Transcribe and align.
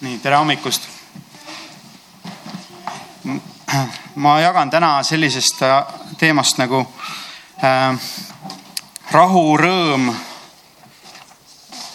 nii, 0.00 0.18
tere 0.18 0.36
hommikust. 0.36 0.82
ma 4.14 4.40
jagan 4.40 4.70
täna 4.70 5.02
sellisest 5.02 5.62
äh, 5.62 5.84
teemast 6.18 6.58
nagu 6.58 6.84
äh, 7.64 7.98
rahu, 9.10 9.56
rõõm 9.58 10.12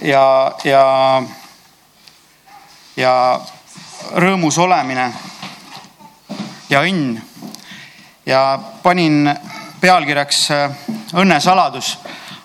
ja, 0.01 0.51
ja, 0.63 0.83
ja 2.95 3.13
rõõmus 4.11 4.59
olemine 4.59 5.07
ja 6.69 6.83
õnn. 6.83 7.21
ja 8.25 8.59
panin 8.83 9.31
pealkirjaks 9.79 10.51
äh, 10.51 10.75
õnnesaladus 11.13 11.97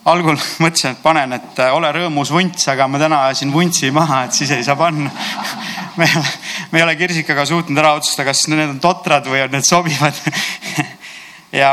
algul 0.08 0.36
mõtlesin, 0.64 0.94
et 0.94 1.02
panen, 1.02 1.36
et 1.38 1.62
äh, 1.62 1.74
ole 1.74 1.90
rõõmus 1.94 2.32
vunts, 2.32 2.68
aga 2.72 2.88
ma 2.90 3.00
täna 3.00 3.22
ajasin 3.28 3.52
vuntsi 3.52 3.92
maha, 3.94 4.24
et 4.26 4.36
siis 4.36 4.52
ei 4.54 4.64
saa 4.66 4.76
panna. 4.78 5.10
me 5.98 6.08
ei 6.08 6.18
ole, 6.20 6.34
me 6.72 6.80
ei 6.80 6.86
ole 6.86 6.96
Kirsikaga 7.00 7.46
suutnud 7.48 7.80
ära 7.80 7.94
otsustada, 7.98 8.28
kas 8.30 8.46
need 8.52 8.76
on 8.76 8.82
totrad 8.82 9.26
või 9.28 9.42
on 9.44 9.56
need 9.56 9.66
sobivad. 9.66 10.20
ja, 11.60 11.72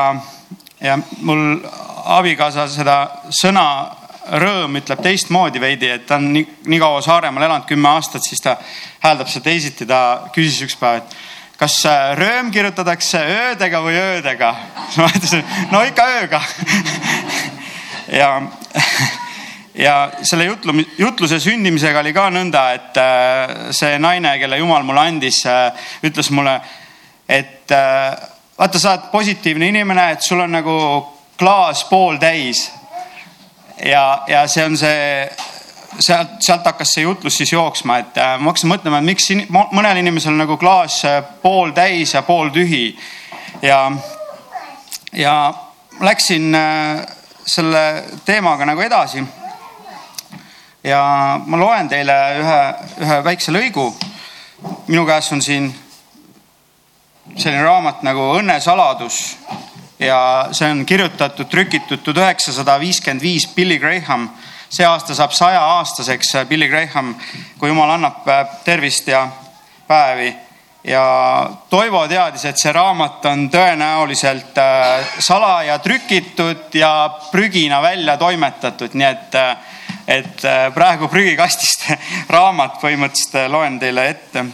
ja 0.83 0.97
mul 1.21 1.45
abikaasa 2.15 2.67
seda 2.71 2.97
sõna 3.33 3.67
rõõm 4.41 4.79
ütleb 4.79 5.03
teistmoodi 5.05 5.61
veidi, 5.61 5.91
et 5.93 6.07
ta 6.09 6.17
on 6.17 6.31
nii, 6.33 6.47
nii 6.71 6.81
kaua 6.81 7.01
Saaremaal 7.05 7.45
elanud, 7.45 7.67
kümme 7.69 7.91
aastat, 7.93 8.25
siis 8.25 8.41
ta 8.41 8.57
hääldab 9.03 9.29
seda 9.29 9.51
teisiti. 9.51 9.85
ta 9.85 10.01
küsis 10.33 10.65
üks 10.65 10.77
päev, 10.79 11.03
et 11.03 11.17
kas 11.59 11.77
äh, 11.87 12.11
rööm 12.17 12.49
kirjutatakse 12.51 13.21
öödega 13.21 13.81
või 13.85 13.95
öödega? 13.95 14.55
siis 14.89 14.97
ma 14.97 15.11
ütlesin, 15.13 15.45
no 15.71 15.83
ikka 15.87 16.07
ööga 16.17 16.41
ja, 18.15 18.41
ja 19.85 20.11
selle 20.21 20.45
jutlu, 20.45 20.73
jutluse 20.97 21.39
sündimisega 21.39 21.99
oli 21.99 22.13
ka 22.15 22.29
nõnda, 22.33 22.65
et 22.75 22.99
äh, 23.01 23.55
see 23.75 23.97
naine, 23.99 24.37
kelle 24.39 24.59
jumal 24.61 24.85
mulle 24.87 25.03
andis, 25.09 25.41
äh, 25.49 25.89
ütles 26.05 26.31
mulle, 26.35 26.55
et 27.27 27.71
äh, 27.75 28.15
vaata, 28.57 28.79
sa 28.79 28.95
oled 28.95 29.09
positiivne 29.11 29.69
inimene, 29.73 30.11
et 30.15 30.23
sul 30.23 30.43
on 30.45 30.55
nagu 30.55 30.77
klaas 31.39 31.83
pooltäis. 31.89 32.69
ja, 33.85 34.23
ja 34.27 34.47
see 34.47 34.63
on 34.65 34.77
see 34.79 35.27
sealt, 35.99 36.37
sealt 36.39 36.65
hakkas 36.65 36.93
see 36.95 37.03
jutlus 37.03 37.37
siis 37.37 37.51
jooksma, 37.51 37.97
et 37.99 38.15
ma 38.39 38.51
hakkasin 38.51 38.71
mõtlema, 38.71 39.01
et 39.01 39.09
miks 39.11 39.27
mõnel 39.51 39.99
inimesel 39.99 40.31
on 40.31 40.45
nagu 40.45 40.57
klaas 40.57 41.01
pooltäis 41.41 42.13
ja 42.15 42.21
pooltühi. 42.23 42.97
ja, 43.61 43.91
ja 45.11 45.35
läksin 45.99 46.55
selle 47.45 48.03
teemaga 48.25 48.65
nagu 48.65 48.81
edasi. 48.81 49.23
ja 50.83 51.01
ma 51.45 51.57
loen 51.57 51.87
teile 51.89 52.15
ühe, 52.39 52.59
ühe 53.01 53.23
väikse 53.23 53.51
lõigu. 53.51 53.93
minu 54.87 55.05
käes 55.05 55.31
on 55.31 55.41
siin 55.41 55.73
selline 57.35 57.63
raamat 57.63 58.03
nagu 58.03 58.33
Õnnesaladus 58.39 59.37
ja 59.99 60.49
see 60.51 60.71
on 60.71 60.85
kirjutatud, 60.85 61.47
trükitud 61.49 62.03
tuhat 62.03 62.17
üheksasada 62.17 62.79
viiskümmend 62.79 63.21
viis 63.21 63.47
Billy 63.47 63.79
Graham. 63.79 64.29
see 64.69 64.85
aasta 64.85 65.15
saab 65.15 65.31
saja 65.31 65.61
aastaseks 65.61 66.33
Billy 66.49 66.67
Graham, 66.67 67.15
kui 67.59 67.69
jumal 67.69 67.89
annab 67.89 68.25
tervist 68.63 69.07
ja 69.07 69.27
päevi 69.87 70.35
ja 70.87 71.49
Toivo 71.69 72.05
teadis, 72.07 72.45
et 72.45 72.59
see 72.61 72.73
raamat 72.73 73.25
on 73.29 73.47
tõenäoliselt 73.51 74.57
äh, 74.61 75.15
salaja 75.19 75.79
trükitud 75.83 76.75
ja 76.77 76.91
prügina 77.31 77.81
välja 77.81 78.17
toimetatud, 78.21 78.93
nii 78.93 79.07
et, 79.07 79.37
äh, 79.39 79.79
et 80.17 80.45
äh, 80.45 80.67
praegu 80.73 81.09
prügikastist 81.09 81.87
raamat 82.35 82.77
põhimõtteliselt 82.83 83.49
loen 83.51 83.79
teile 83.81 84.09
ette. 84.13 84.45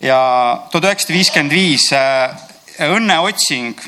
ja 0.00 0.20
tuhat 0.70 0.84
üheksasada 0.90 1.16
viiskümmend 1.16 1.52
viis 1.52 1.88
õnneotsing 2.80 3.82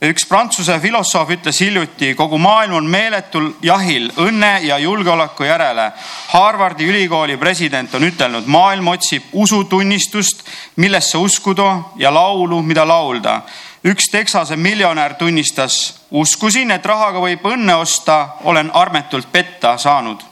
üks 0.00 0.24
Prantsuse 0.24 0.78
filosoof 0.80 1.28
ütles 1.34 1.58
hiljuti, 1.60 2.14
kogu 2.16 2.38
maailm 2.40 2.78
on 2.78 2.86
meeletul 2.88 3.50
jahil 3.62 4.08
õnne 4.16 4.52
ja 4.64 4.78
julgeoleku 4.80 5.44
järele. 5.44 5.90
Harvardi 6.32 6.86
ülikooli 6.88 7.36
president 7.36 7.94
on 7.94 8.06
ütelnud, 8.08 8.48
maailm 8.48 8.88
otsib 8.94 9.28
usutunnistust, 9.32 10.46
millesse 10.76 11.18
uskuda 11.20 11.68
ja 12.00 12.14
laulu, 12.14 12.62
mida 12.62 12.86
laulda. 12.88 13.42
üks 13.84 14.10
Texase 14.10 14.56
miljonär 14.56 15.14
tunnistas, 15.14 16.00
uskusin, 16.10 16.70
et 16.70 16.86
rahaga 16.86 17.20
võib 17.20 17.44
õnne 17.44 17.74
osta, 17.74 18.28
olen 18.44 18.70
armetult 18.74 19.32
petta 19.32 19.78
saanud 19.78 20.24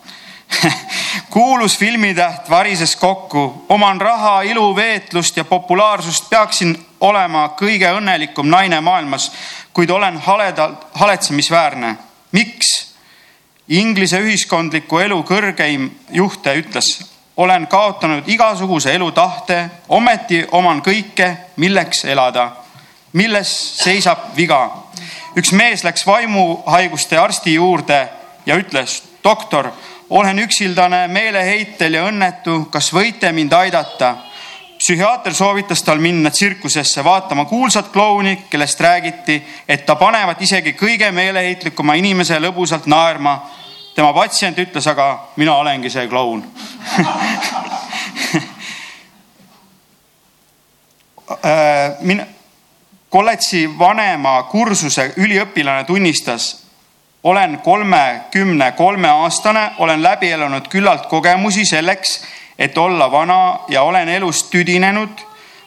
kuulus 1.31 1.79
filmitäht 1.79 2.51
varises 2.51 2.97
kokku, 2.97 3.65
oman 3.69 4.01
raha, 4.01 4.43
ilu, 4.43 4.77
veetlust 4.77 5.37
ja 5.37 5.45
populaarsust, 5.45 6.31
peaksin 6.31 6.88
olema 7.01 7.49
kõige 7.59 7.91
õnnelikum 7.97 8.49
naine 8.51 8.81
maailmas, 8.81 9.31
kuid 9.73 9.91
olen 9.91 10.19
haledalt, 10.19 10.87
haletsemisväärne. 10.95 11.97
miks? 12.33 12.89
Inglise 13.69 14.21
ühiskondliku 14.25 14.99
elu 14.99 15.23
kõrgeim 15.29 15.91
juhte 16.11 16.55
ütles, 16.57 16.87
olen 17.37 17.67
kaotanud 17.67 18.29
igasuguse 18.29 18.95
elutahte, 18.95 19.71
ometi 19.89 20.47
oman 20.51 20.81
kõike, 20.83 21.37
milleks 21.57 22.05
elada. 22.05 22.53
milles 23.13 23.49
seisab 23.85 24.19
viga? 24.37 24.71
üks 25.37 25.53
mees 25.53 25.85
läks 25.85 26.07
vaimuhaiguste 26.07 27.19
arsti 27.19 27.55
juurde 27.55 28.09
ja 28.47 28.57
ütles, 28.57 29.03
doktor, 29.25 29.71
olen 30.11 30.39
üksildane, 30.39 31.07
meeleheitel 31.09 31.95
ja 31.95 32.07
õnnetu, 32.09 32.65
kas 32.71 32.93
võite 32.93 33.33
mind 33.33 33.53
aidata? 33.53 34.17
Psühhiaater 34.79 35.35
soovitas 35.35 35.83
tal 35.83 35.99
minna 35.99 36.31
tsirkusesse 36.31 37.05
vaatama 37.05 37.45
kuulsat 37.45 37.89
klouni, 37.93 38.45
kellest 38.51 38.81
räägiti, 38.81 39.47
et 39.69 39.87
ta 39.87 39.95
panevat 39.97 40.43
isegi 40.43 40.73
kõige 40.73 41.13
meeleheitlikuma 41.13 41.95
inimese 41.95 42.39
lõbusalt 42.39 42.87
naerma. 42.87 43.51
tema 43.95 44.13
patsient 44.13 44.59
ütles 44.59 44.87
aga, 44.87 45.29
mina 45.37 45.55
olengi 45.59 45.91
see 45.91 46.09
kloun 46.09 46.45
äh, 51.45 51.97
min-, 52.01 52.27
kolledži 53.11 53.79
vanema 53.79 54.43
kursuse 54.43 55.13
üliõpilane 55.17 55.85
tunnistas, 55.85 56.63
olen 57.23 57.59
kolmekümne 57.59 58.73
kolme 58.73 59.09
aastane, 59.09 59.71
olen 59.79 60.03
läbi 60.03 60.31
elanud 60.31 60.69
küllalt 60.69 61.07
kogemusi 61.07 61.67
selleks 61.67 62.21
et 62.59 62.79
olla 62.79 63.11
vana 63.11 63.59
ja 63.69 63.83
olen 63.83 64.09
elust 64.09 64.51
tüdinenud. 64.51 65.09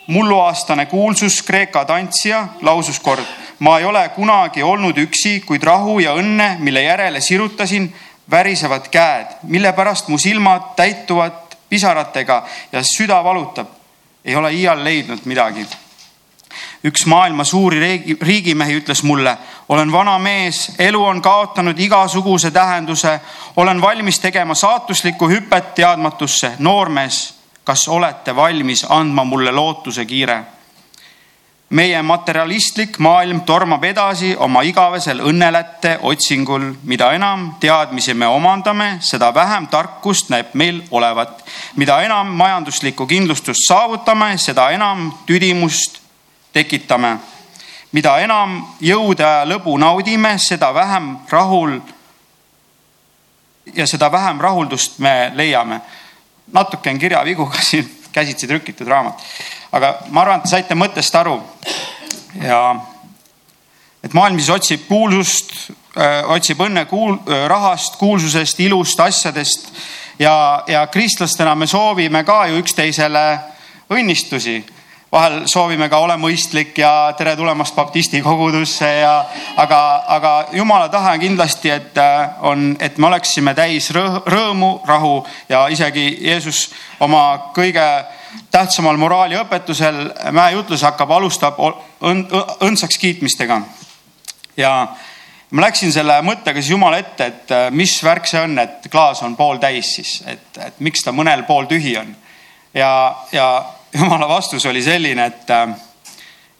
mulluaastane 0.07 0.85
kuulsus 0.85 1.41
Kreeka 1.43 1.85
tantsija 1.85 2.47
lausus 2.61 2.99
kord, 2.99 3.23
ma 3.59 3.79
ei 3.79 3.85
ole 3.85 4.09
kunagi 4.09 4.63
olnud 4.63 4.97
üksi, 4.97 5.39
kuid 5.45 5.63
rahu 5.63 5.99
ja 5.99 6.13
õnne, 6.17 6.57
mille 6.59 6.81
järele 6.83 7.21
sirutasin, 7.21 7.93
värisevad 8.31 8.89
käed, 8.91 9.27
mille 9.43 9.73
pärast 9.73 10.07
mu 10.07 10.17
silmad 10.17 10.73
täituvad 10.75 11.55
pisaratega 11.69 12.43
ja 12.71 12.83
süda 12.83 13.23
valutab. 13.23 13.67
ei 14.25 14.35
ole 14.35 14.53
iial 14.53 14.83
leidnud 14.83 15.19
midagi 15.25 15.65
üks 16.83 17.05
maailma 17.05 17.43
suuri 17.43 17.79
riigi, 17.79 18.17
riigimehi 18.21 18.79
ütles 18.81 19.03
mulle, 19.03 19.37
olen 19.69 19.91
vana 19.91 20.17
mees, 20.19 20.71
elu 20.79 21.03
on 21.05 21.21
kaotanud 21.21 21.79
igasuguse 21.79 22.51
tähenduse, 22.51 23.19
olen 23.55 23.81
valmis 23.81 24.19
tegema 24.19 24.55
saatuslikku 24.55 25.29
hüpet 25.29 25.75
teadmatusse. 25.75 26.55
noormees, 26.59 27.33
kas 27.63 27.87
olete 27.87 28.35
valmis 28.35 28.85
andma 28.89 29.23
mulle 29.23 29.51
lootuse 29.51 30.05
kiire? 30.05 30.43
meie 31.71 32.01
materialistlik 32.03 32.97
maailm 32.99 33.41
tormab 33.47 33.83
edasi 33.87 34.33
oma 34.35 34.59
igavesel 34.67 35.21
õnnelätte 35.23 35.93
otsingul, 36.01 36.65
mida 36.83 37.13
enam 37.15 37.53
teadmisi 37.59 38.13
me 38.13 38.27
omandame, 38.27 38.97
seda 38.99 39.31
vähem 39.33 39.67
tarkust 39.71 40.29
näib 40.29 40.51
meil 40.53 40.81
olevat. 40.91 41.43
mida 41.75 42.01
enam 42.01 42.27
majanduslikku 42.27 43.07
kindlustust 43.07 43.67
saavutame, 43.67 44.37
seda 44.37 44.69
enam 44.71 45.13
tüdimust 45.25 46.00
tekitame. 46.53 47.17
mida 47.91 48.19
enam 48.23 48.61
jõude 48.79 49.23
ja 49.23 49.43
lõbu 49.45 49.77
naudime, 49.77 50.37
seda 50.39 50.73
vähem 50.73 51.17
rahul 51.29 51.79
ja 53.75 53.87
seda 53.87 54.11
vähem 54.11 54.39
rahuldust 54.39 54.99
me 54.99 55.31
leiame. 55.35 55.81
natuke 56.51 56.89
on 56.89 56.99
kirjavigu 56.99 57.45
ka 57.45 57.61
siin 57.61 57.97
käsitsi 58.15 58.47
trükitud 58.47 58.87
raamat, 58.87 59.19
aga 59.71 59.97
ma 60.09 60.21
arvan, 60.21 60.39
et 60.39 60.43
te 60.43 60.49
saite 60.49 60.75
mõttest 60.75 61.15
aru. 61.15 61.41
ja 62.41 62.75
et 64.03 64.13
maailm 64.13 64.39
siis 64.39 64.49
otsib 64.49 64.87
kuulsust, 64.87 65.71
otsib 66.27 66.59
õnne 66.59 66.85
kuul, 66.85 67.17
rahast, 67.47 67.95
kuulsusest, 67.99 68.59
ilust, 68.59 68.99
asjadest 68.99 69.67
ja, 70.19 70.63
ja 70.67 70.87
kristlastena 70.87 71.55
me 71.55 71.67
soovime 71.67 72.23
ka 72.23 72.45
ju 72.47 72.61
üksteisele 72.61 73.25
õnnistusi 73.91 74.61
vahel 75.11 75.41
soovime 75.45 75.89
ka 75.91 75.99
ole 75.99 76.15
mõistlik 76.19 76.77
ja 76.79 77.11
tere 77.19 77.33
tulemast 77.35 77.75
baptisti 77.75 78.21
kogudusse 78.23 78.87
ja 79.01 79.25
aga, 79.59 79.79
aga 80.07 80.31
jumala 80.55 80.87
tahe 80.89 81.17
on 81.17 81.19
kindlasti, 81.19 81.69
et 81.69 81.99
on, 82.47 82.69
et 82.79 82.97
me 82.97 83.09
oleksime 83.09 83.53
täis 83.57 83.89
rõõmu, 83.91 84.71
rahu 84.87 85.17
ja 85.49 85.65
isegi 85.67 86.05
Jeesus 86.21 86.69
oma 87.03 87.51
kõige 87.55 87.87
tähtsamal 88.51 88.95
moraaliõpetusel 88.97 89.99
mäejutlus 90.31 90.85
hakkab, 90.87 91.11
alustab 91.11 91.59
õndsaks 91.99 92.97
kiitmistega. 92.97 93.61
ja 94.57 94.71
ma 95.51 95.67
läksin 95.67 95.91
selle 95.91 96.21
mõttega 96.23 96.61
siis 96.61 96.71
Jumala 96.71 97.03
ette, 97.03 97.25
et 97.25 97.53
mis 97.75 97.97
värk 98.03 98.31
see 98.31 98.39
on, 98.39 98.55
et 98.59 98.87
klaas 98.91 99.23
on 99.27 99.35
pooltäis 99.35 99.91
siis, 99.95 100.23
et, 100.25 100.47
et 100.57 100.79
miks 100.79 101.03
ta 101.03 101.11
mõnel 101.11 101.43
pooltühi 101.43 101.97
on. 101.97 102.15
ja, 102.73 102.91
ja 103.31 103.51
Jumala 103.93 104.27
vastus 104.27 104.65
oli 104.65 104.83
selline, 104.83 105.25
et, 105.25 105.49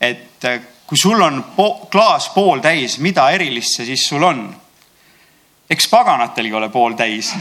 et 0.01 0.45
kui 0.87 0.97
sul 0.97 1.21
on 1.21 1.43
po 1.55 1.87
klaas 1.91 2.29
pooltäis, 2.29 2.99
mida 2.99 3.29
erilist 3.31 3.77
see 3.77 3.85
siis 3.85 4.07
sul 4.07 4.23
on? 4.23 4.49
eks 5.71 5.87
paganatelgi 5.87 6.53
ole 6.53 6.69
pooltäis 6.69 7.31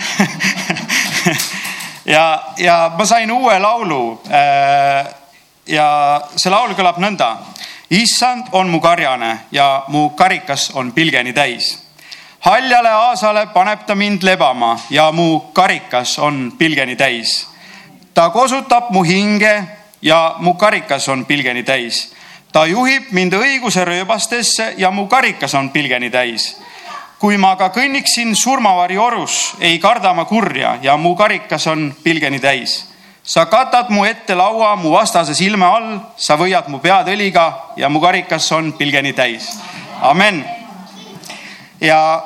ja, 2.15 2.43
ja 2.57 2.91
ma 2.99 3.05
sain 3.05 3.33
uue 3.33 3.59
laulu. 3.59 4.23
Äh, 4.31 5.07
ja 5.67 6.21
see 6.37 6.51
laul 6.51 6.75
kõlab 6.79 7.01
nõnda. 7.03 7.37
issand 7.91 8.53
on 8.53 8.71
mu 8.71 8.81
karjane 8.81 9.39
ja 9.51 9.85
mu 9.89 10.11
karikas 10.11 10.71
on 10.75 10.93
pilgeni 10.93 11.33
täis. 11.33 11.79
haljale 12.41 12.91
aasale 12.91 13.47
paneb 13.47 13.87
ta 13.87 13.95
mind 13.95 14.23
lebama 14.23 14.79
ja 14.91 15.13
mu 15.13 15.41
karikas 15.53 16.19
on 16.19 16.53
pilgeni 16.59 16.97
täis. 16.97 17.49
ta 18.15 18.31
kosutab 18.31 18.91
mu 18.91 19.03
hinge 19.03 19.80
ja 20.03 20.35
mu 20.39 20.55
karikas 20.55 21.09
on 21.09 21.27
pilgeni 21.27 21.63
täis. 21.63 22.13
ta 22.53 22.67
juhib 22.67 23.13
mind 23.13 23.33
õiguse 23.33 23.85
rööbastesse 23.85 24.75
ja 24.77 24.91
mu 24.91 25.07
karikas 25.07 25.55
on 25.55 25.71
pilgeni 25.71 26.11
täis 26.11 26.57
kui 27.21 27.37
ma 27.37 27.53
aga 27.53 27.69
kõnniksin 27.75 28.33
surmavari 28.33 28.97
orus, 28.97 29.53
ei 29.61 29.77
karda 29.79 30.15
ma 30.17 30.25
kurja 30.25 30.79
ja 30.83 30.97
mu 30.97 31.13
karikas 31.17 31.67
on 31.69 31.91
pilgeni 32.03 32.41
täis. 32.41 32.87
sa 33.23 33.45
katad 33.47 33.91
mu 33.91 34.05
ette 34.05 34.35
laua 34.35 34.77
mu 34.77 34.91
vastase 34.91 35.35
silme 35.35 35.67
all, 35.67 35.99
sa 36.17 36.37
võiad 36.41 36.69
mu 36.69 36.79
pead 36.81 37.09
õliga 37.13 37.77
ja 37.77 37.89
mu 37.89 38.01
karikas 38.01 38.53
on 38.53 38.73
pilgeni 38.73 39.13
täis. 39.13 39.59
amen. 40.01 40.45
ja 41.81 42.23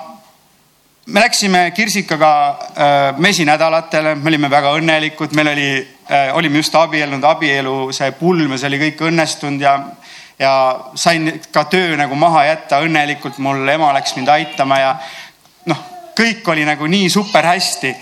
me 1.06 1.20
läksime 1.20 1.72
Kirsikaga 1.74 2.48
äh, 2.48 3.18
mesinädalatele, 3.18 4.14
me 4.14 4.28
olime 4.28 4.50
väga 4.50 4.76
õnnelikud, 4.78 5.34
meil 5.34 5.48
oli 5.48 5.88
olime 6.32 6.60
just 6.60 6.74
abiellunud, 6.76 7.24
abielu 7.24 7.92
see 7.96 8.10
pulm 8.18 8.52
ja 8.52 8.58
see 8.60 8.68
oli 8.68 8.80
kõik 8.82 9.06
õnnestunud 9.08 9.62
ja 9.64 9.78
ja 10.38 10.80
sain 10.94 11.40
ka 11.52 11.64
töö 11.64 11.96
nagu 11.96 12.14
maha 12.14 12.44
jätta 12.44 12.80
õnnelikult, 12.82 13.38
mul 13.38 13.68
ema 13.68 13.92
läks 13.94 14.16
mind 14.16 14.28
aitama 14.28 14.78
ja 14.78 14.94
noh, 15.70 15.82
kõik 16.18 16.48
oli 16.50 16.64
nagu 16.66 16.86
nii 16.86 17.10
super 17.10 17.46
hästi. 17.46 17.94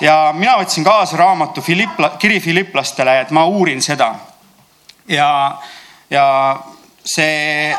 ja 0.00 0.32
mina 0.36 0.56
võtsin 0.58 0.84
kaasa 0.84 1.16
raamatu 1.16 1.62
Philippla, 1.62 2.10
kiri 2.18 2.40
Philipplastele, 2.40 3.20
et 3.20 3.30
ma 3.30 3.44
uurin 3.46 3.82
seda. 3.82 4.14
ja, 5.08 5.58
ja 6.10 6.56
see, 7.04 7.76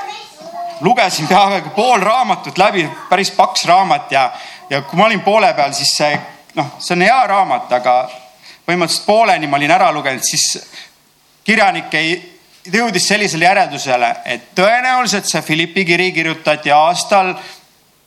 lugesin 0.81 1.27
peaaegu 1.27 1.69
pool 1.75 1.99
raamatut 1.99 2.57
läbi, 2.57 2.89
päris 3.09 3.31
paks 3.31 3.65
raamat 3.65 4.11
ja, 4.11 4.31
ja 4.69 4.81
kui 4.81 4.97
ma 4.97 5.05
olin 5.05 5.21
poole 5.21 5.53
peal, 5.53 5.73
siis 5.73 5.97
see 5.97 6.19
noh, 6.55 6.77
see 6.79 6.95
on 6.95 7.01
hea 7.01 7.19
raamat, 7.27 7.71
aga 7.71 7.97
põhimõtteliselt 8.67 9.05
pooleni 9.07 9.47
ma 9.47 9.57
olin 9.57 9.71
ära 9.71 9.91
lugenud, 9.95 10.23
siis 10.27 10.57
kirjanik 11.47 11.93
ei 11.95 12.17
jõudis 12.67 13.07
sellisele 13.07 13.47
järeldusele, 13.47 14.09
et 14.25 14.49
tõenäoliselt 14.55 15.29
see 15.29 15.41
Philippi 15.41 15.85
kiri 15.87 16.11
kirjutati 16.11 16.71
aastal 16.75 17.31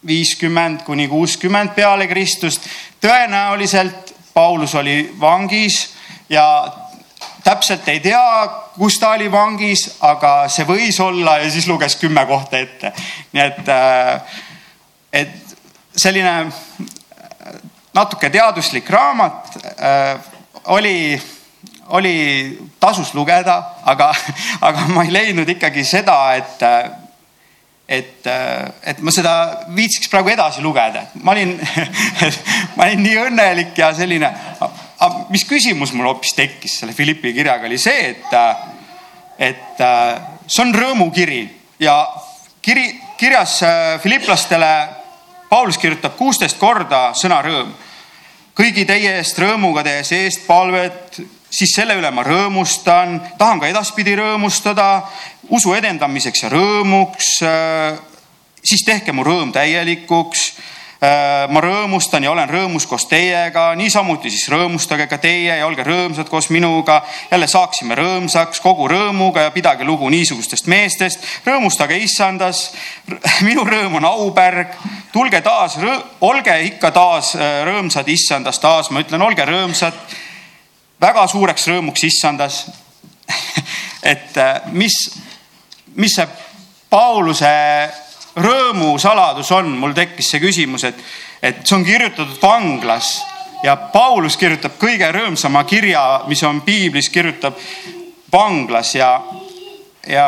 viiskümmend 0.06 0.82
kuni 0.84 1.08
kuuskümmend 1.08 1.72
peale 1.74 2.06
Kristust. 2.08 2.68
tõenäoliselt 3.00 4.14
Paulus 4.34 4.74
oli 4.74 5.14
vangis 5.20 5.94
ja 6.28 6.44
täpselt 7.44 7.88
ei 7.88 8.00
tea, 8.00 8.48
kus 8.76 8.98
ta 8.98 9.14
oli 9.16 9.30
vangis, 9.32 9.86
aga 10.00 10.48
see 10.48 10.64
võis 10.68 11.00
olla 11.00 11.38
ja 11.38 11.50
siis 11.50 11.68
luges 11.68 11.96
kümme 11.96 12.26
kohta 12.26 12.58
ette. 12.58 12.92
nii 13.32 13.42
et, 13.42 13.68
äh, 13.68 14.20
et 15.12 15.56
selline 15.96 16.52
natuke 17.94 18.30
teaduslik 18.30 18.90
raamat 18.90 19.56
äh, 19.56 20.39
oli 20.64 21.20
oli, 21.90 22.58
tasus 22.80 23.14
lugeda, 23.14 23.62
aga, 23.84 24.10
aga 24.66 24.86
ma 24.94 25.04
ei 25.04 25.12
leidnud 25.14 25.48
ikkagi 25.48 25.84
seda, 25.86 26.16
et, 26.38 26.62
et, 27.88 28.28
et 28.92 29.02
ma 29.02 29.14
seda 29.14 29.34
viitsiks 29.74 30.10
praegu 30.12 30.32
edasi 30.32 30.62
lugeda. 30.62 31.06
ma 31.22 31.34
olin 31.34 31.56
ma 32.76 32.86
olin 32.86 33.04
nii 33.04 33.18
õnnelik 33.24 33.78
ja 33.78 33.92
selline, 33.96 34.30
mis 35.34 35.46
küsimus 35.48 35.94
mul 35.96 36.12
hoopis 36.12 36.36
tekkis 36.38 36.80
selle 36.82 36.94
Philippi 36.94 37.34
kirjaga 37.34 37.66
oli 37.66 37.78
see, 37.80 38.14
et, 38.14 38.38
et 39.50 39.84
see 40.46 40.64
on 40.64 40.74
rõõmukiri 40.76 41.42
ja 41.82 41.98
kiri, 42.62 42.86
kirjas 43.18 43.60
filiplastele 44.02 44.72
Paulus 45.50 45.80
kirjutab 45.82 46.14
kuusteist 46.14 46.60
korda 46.60 47.08
sõna 47.18 47.40
rõõm 47.42 47.72
kõigi 48.60 48.84
teie 48.84 49.14
eest 49.16 49.38
rõõmuga 49.40 49.80
tehes 49.86 50.10
eestpalvet 50.12 51.16
siis 51.50 51.72
selle 51.74 51.96
üle 51.98 52.10
ma 52.14 52.22
rõõmustan, 52.26 53.16
tahan 53.38 53.60
ka 53.62 53.70
edaspidi 53.70 54.14
rõõmustada, 54.18 55.02
usu 55.50 55.72
edendamiseks 55.74 56.44
ja 56.44 56.52
rõõmuks. 56.52 57.30
Äh, 57.46 57.98
siis 58.62 58.84
tehke 58.86 59.12
mu 59.16 59.24
rõõm 59.26 59.52
täielikuks. 59.56 60.52
Äh, 61.00 61.46
ma 61.48 61.62
rõõmustan 61.64 62.20
ja 62.26 62.28
olen 62.28 62.50
rõõmus 62.50 62.84
koos 62.84 63.06
teiega, 63.08 63.70
niisamuti 63.72 64.28
siis 64.28 64.50
rõõmustage 64.52 65.06
ka 65.08 65.16
teie 65.16 65.54
ja 65.56 65.64
olge 65.64 65.80
rõõmsad 65.86 66.28
koos 66.28 66.50
minuga. 66.52 66.98
jälle 67.30 67.46
saaksime 67.48 67.96
rõõmsaks 67.96 68.60
kogu 68.60 68.88
rõõmuga 68.88 69.46
ja 69.46 69.50
pidage 69.50 69.84
lugu 69.84 70.10
niisugustest 70.12 70.66
meestest. 70.66 71.24
rõõmustage 71.46 71.96
issandas. 71.96 72.74
minu 73.48 73.64
rõõm 73.64 73.96
on 73.96 74.04
aupärg. 74.04 74.76
tulge 75.12 75.40
taas, 75.40 75.78
olge 76.20 76.60
ikka 76.62 76.90
taas 76.90 77.34
äh, 77.34 77.64
rõõmsad 77.64 78.08
issandas 78.08 78.58
taas, 78.58 78.90
ma 78.90 79.00
ütlen, 79.00 79.22
olge 79.22 79.44
rõõmsad 79.44 79.94
väga 81.00 81.26
suureks 81.26 81.66
rõõmuks 81.66 82.04
issandas 82.04 82.66
et 84.02 84.36
äh, 84.36 84.60
mis, 84.72 85.16
mis 85.94 86.12
see 86.14 86.28
Pauluse 86.90 87.56
rõõmu 88.42 88.94
saladus 89.00 89.50
on, 89.54 89.70
mul 89.78 89.94
tekkis 89.96 90.32
see 90.32 90.42
küsimus, 90.42 90.84
et, 90.88 90.98
et 91.42 91.60
see 91.64 91.76
on 91.76 91.84
kirjutatud 91.86 92.40
vanglas 92.42 93.18
ja 93.64 93.76
Paulus 93.92 94.38
kirjutab 94.40 94.78
kõige 94.80 95.10
rõõmsama 95.12 95.64
kirja, 95.68 96.24
mis 96.30 96.42
on 96.48 96.62
piiblis, 96.64 97.10
kirjutab 97.12 97.58
vanglas 98.32 98.94
ja, 98.94 99.12
ja 100.08 100.26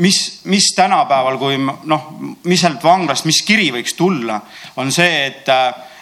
mis, 0.00 0.40
mis 0.44 0.72
tänapäeval, 0.76 1.38
kui 1.38 1.58
noh, 1.60 2.08
mis 2.44 2.60
sealt 2.60 2.84
vanglast, 2.84 3.28
mis 3.28 3.42
kiri 3.46 3.70
võiks 3.74 3.94
tulla, 3.98 4.40
on 4.80 4.92
see, 4.92 5.26
et, 5.28 5.50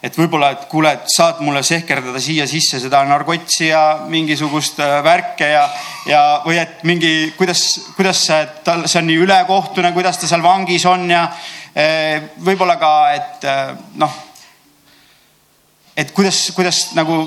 et 0.02 0.14
võib-olla, 0.18 0.52
et 0.54 0.66
kuule, 0.70 0.92
et 0.94 1.10
saad 1.10 1.40
mulle 1.42 1.62
sehkerdada 1.66 2.20
siia 2.22 2.46
sisse 2.46 2.78
seda 2.82 3.00
narkotsi 3.08 3.70
ja 3.70 3.82
mingisugust 4.10 4.78
äh, 4.82 4.98
värke 5.04 5.48
ja, 5.50 5.64
ja, 6.06 6.22
või 6.44 6.60
et 6.62 6.84
mingi, 6.88 7.32
kuidas, 7.38 7.64
kuidas 7.96 8.22
see, 8.28 8.46
tal, 8.66 8.86
see 8.86 9.00
on 9.02 9.10
nii 9.10 9.18
ülekohtune, 9.24 9.92
kuidas 9.96 10.20
ta 10.20 10.30
seal 10.30 10.44
vangis 10.44 10.86
on 10.90 11.08
ja 11.10 11.24
äh, 11.26 12.30
võib-olla 12.44 12.78
ka, 12.78 12.92
et 13.16 13.48
äh, 13.48 13.74
noh, 13.98 14.14
et 15.98 16.14
kuidas, 16.14 16.48
kuidas 16.54 16.84
nagu 16.98 17.24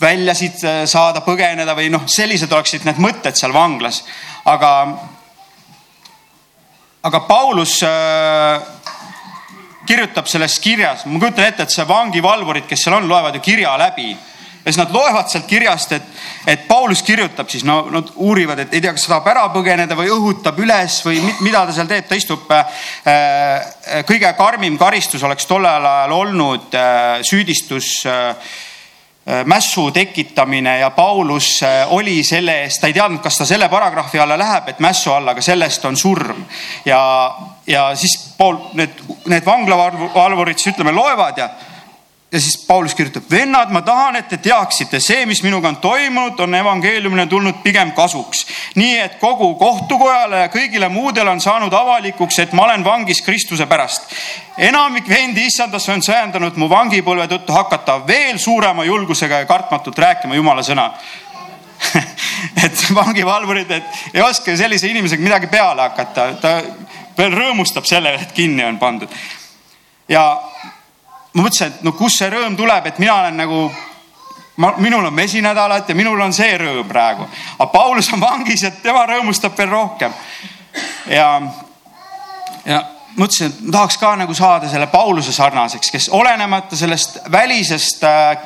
välja 0.00 0.34
siit 0.34 0.62
saada, 0.90 1.22
põgeneda 1.22 1.74
või 1.78 1.88
noh, 1.90 2.06
sellised 2.10 2.52
oleksid 2.52 2.86
need 2.86 2.98
mõtted 3.02 3.38
seal 3.38 3.54
vanglas. 3.54 4.02
aga 4.44 4.70
aga 7.04 7.20
Paulus 7.20 7.82
äh, 7.82 8.60
kirjutab 9.86 10.28
selles 10.30 10.58
kirjas, 10.62 11.06
ma 11.06 11.20
kujutan 11.22 11.48
ette, 11.48 11.66
et 11.66 11.74
see 11.74 11.88
vangivalvurid, 11.88 12.68
kes 12.68 12.86
seal 12.86 12.98
on, 12.98 13.08
loevad 13.08 13.36
ju 13.38 13.44
kirja 13.44 13.76
läbi 13.80 14.12
ja 14.64 14.72
siis 14.72 14.80
nad 14.80 14.92
loevad 14.96 15.28
sealt 15.28 15.44
kirjast, 15.44 15.92
et, 15.92 16.04
et 16.48 16.62
Paulus 16.68 17.02
kirjutab 17.04 17.50
siis, 17.52 17.66
no 17.68 17.82
nad 17.92 18.08
uurivad, 18.16 18.62
et 18.64 18.72
ei 18.72 18.80
tea, 18.80 18.94
kas 18.96 19.04
tahab 19.10 19.28
ära 19.28 19.42
põgeneda 19.52 19.96
või 19.98 20.08
õhutab 20.14 20.60
üles 20.64 21.00
või 21.04 21.20
mida 21.44 21.66
ta 21.68 21.74
seal 21.76 21.90
teeb, 21.90 22.08
ta 22.08 22.16
istub 22.16 22.52
äh,. 22.54 24.04
kõige 24.08 24.32
karmim 24.38 24.78
karistus 24.80 25.22
oleks 25.22 25.44
tollel 25.50 25.84
ajal 25.84 26.16
olnud 26.16 26.78
äh, 26.80 27.18
süüdistus 27.28 27.98
äh, 28.08 28.32
Äh, 28.32 28.73
mässu 29.44 29.90
tekitamine 29.90 30.78
ja 30.78 30.90
Paulus 30.90 31.62
äh, 31.62 31.92
oli 31.92 32.24
selle 32.24 32.58
eest, 32.62 32.80
ta 32.80 32.86
ei 32.86 32.92
teadnud, 32.92 33.22
kas 33.24 33.38
ta 33.38 33.46
selle 33.48 33.68
paragrahvi 33.72 34.20
alla 34.20 34.36
läheb, 34.38 34.68
et 34.68 34.82
mässu 34.84 35.12
alla, 35.12 35.32
aga 35.32 35.42
sellest 35.42 35.84
on 35.84 35.96
surm. 35.96 36.44
ja, 36.84 37.00
ja 37.66 37.86
siis 37.96 38.34
Paul, 38.38 38.58
need, 38.76 39.00
need 39.32 39.46
vanglavalvurid 39.46 40.60
siis 40.60 40.74
ütleme 40.74 40.92
loevad 40.92 41.40
ja 41.40 41.48
ja 42.34 42.40
siis 42.40 42.56
Paulus 42.66 42.94
kirjutab, 42.94 43.22
vennad, 43.30 43.70
ma 43.70 43.82
tahan, 43.82 44.16
et 44.16 44.28
te 44.28 44.36
teaksite, 44.42 44.98
see, 45.00 45.22
mis 45.26 45.38
minuga 45.46 45.70
on 45.70 45.76
toimunud, 45.78 46.40
on 46.42 46.54
evangeeliumile 46.58 47.26
tulnud 47.30 47.60
pigem 47.62 47.92
kasuks. 47.94 48.46
nii 48.74 48.96
et 48.98 49.14
kogu 49.20 49.52
kohtukojale 49.54 50.40
ja 50.40 50.48
kõigile 50.50 50.88
muudele 50.90 51.30
on 51.30 51.40
saanud 51.40 51.72
avalikuks, 51.72 52.38
et 52.42 52.52
ma 52.52 52.64
olen 52.64 52.84
vangis 52.84 53.22
Kristuse 53.22 53.66
pärast. 53.70 54.10
enamik 54.58 55.08
vendi 55.08 55.46
issandas 55.46 55.88
on 55.88 56.02
sõjendanud 56.02 56.56
mu 56.56 56.68
vangipõlve 56.70 57.28
tõttu 57.30 57.54
hakata 57.54 58.00
veel 58.06 58.38
suurema 58.38 58.84
julgusega 58.84 59.38
ja 59.38 59.46
kartmatult 59.46 59.98
rääkima 59.98 60.34
jumala 60.34 60.62
sõna 60.62 60.90
et 62.64 62.84
vangivalvurid, 62.94 63.70
et 63.70 64.14
ei 64.14 64.22
oska 64.22 64.56
sellise 64.56 64.90
inimesega 64.90 65.22
midagi 65.22 65.46
peale 65.46 65.86
hakata, 65.86 66.32
ta 66.40 66.56
veel 67.18 67.38
rõõmustab 67.38 67.86
selle, 67.86 68.16
et 68.18 68.32
kinni 68.34 68.64
on 68.64 68.78
pandud. 68.78 69.08
ja 70.08 70.24
ma 71.34 71.42
mõtlesin, 71.42 71.72
et 71.72 71.82
no 71.82 71.92
kust 71.98 72.22
see 72.22 72.30
rõõm 72.30 72.56
tuleb, 72.56 72.86
et 72.86 72.98
mina 73.02 73.18
olen 73.20 73.36
nagu, 73.42 73.60
ma, 74.62 74.72
minul 74.78 75.04
on 75.04 75.14
mesinädalad 75.14 75.88
ja 75.88 75.98
minul 75.98 76.20
on 76.20 76.32
see 76.32 76.56
rõõm 76.58 76.88
praegu. 76.88 77.26
aga 77.58 77.70
Paulus 77.72 78.12
on 78.12 78.20
vangis 78.20 78.62
ja 78.62 78.70
tema 78.70 79.06
rõõmustab 79.10 79.56
veel 79.58 79.70
rohkem. 79.70 80.12
ja, 81.10 81.28
ja 82.64 82.82
mõtlesin, 83.16 83.50
et 83.50 83.60
ma 83.60 83.78
tahaks 83.78 83.96
ka 83.98 84.16
nagu 84.16 84.34
saada 84.34 84.68
selle 84.70 84.86
Pauluse 84.86 85.32
sarnaseks, 85.32 85.90
kes 85.90 86.08
olenemata 86.08 86.76
sellest 86.76 87.18
välisest 87.30 88.04
äh, 88.04 88.36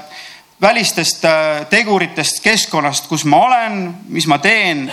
välistest 0.60 1.24
äh, 1.24 1.66
teguritest, 1.70 2.40
keskkonnast, 2.42 3.06
kus 3.06 3.24
ma 3.24 3.44
olen, 3.46 3.82
mis 4.08 4.26
ma 4.26 4.38
teen, 4.42 4.88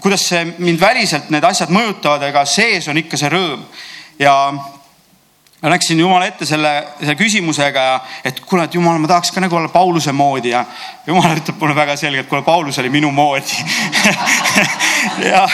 kuidas 0.00 0.28
see 0.28 0.44
mind 0.58 0.80
väliselt 0.80 1.30
need 1.34 1.44
asjad 1.44 1.72
mõjutavad, 1.74 2.28
aga 2.28 2.44
sees 2.46 2.86
on 2.88 3.00
ikka 3.00 3.18
see 3.18 3.32
rõõm. 3.32 3.64
ja 4.18 4.34
ma 5.62 5.70
läksin 5.74 6.00
Jumala 6.00 6.26
ette 6.26 6.46
selle, 6.48 6.70
selle 7.00 7.14
küsimusega 7.20 7.82
ja 7.84 7.96
et 8.24 8.40
kuule, 8.40 8.64
et 8.64 8.74
Jumal, 8.74 8.98
ma 8.98 9.08
tahaks 9.10 9.32
ka 9.34 9.42
nagu 9.44 9.56
olla 9.56 9.68
Pauluse 9.68 10.12
moodi 10.12 10.54
ja 10.54 10.64
Jumal 11.06 11.36
ütleb 11.36 11.60
mulle 11.60 11.76
väga 11.76 11.96
selgelt, 12.00 12.28
kuule, 12.28 12.42
Paulus 12.46 12.78
oli 12.80 12.92
minu 12.92 13.12
moodi. 13.12 13.60
Ja 15.30 15.46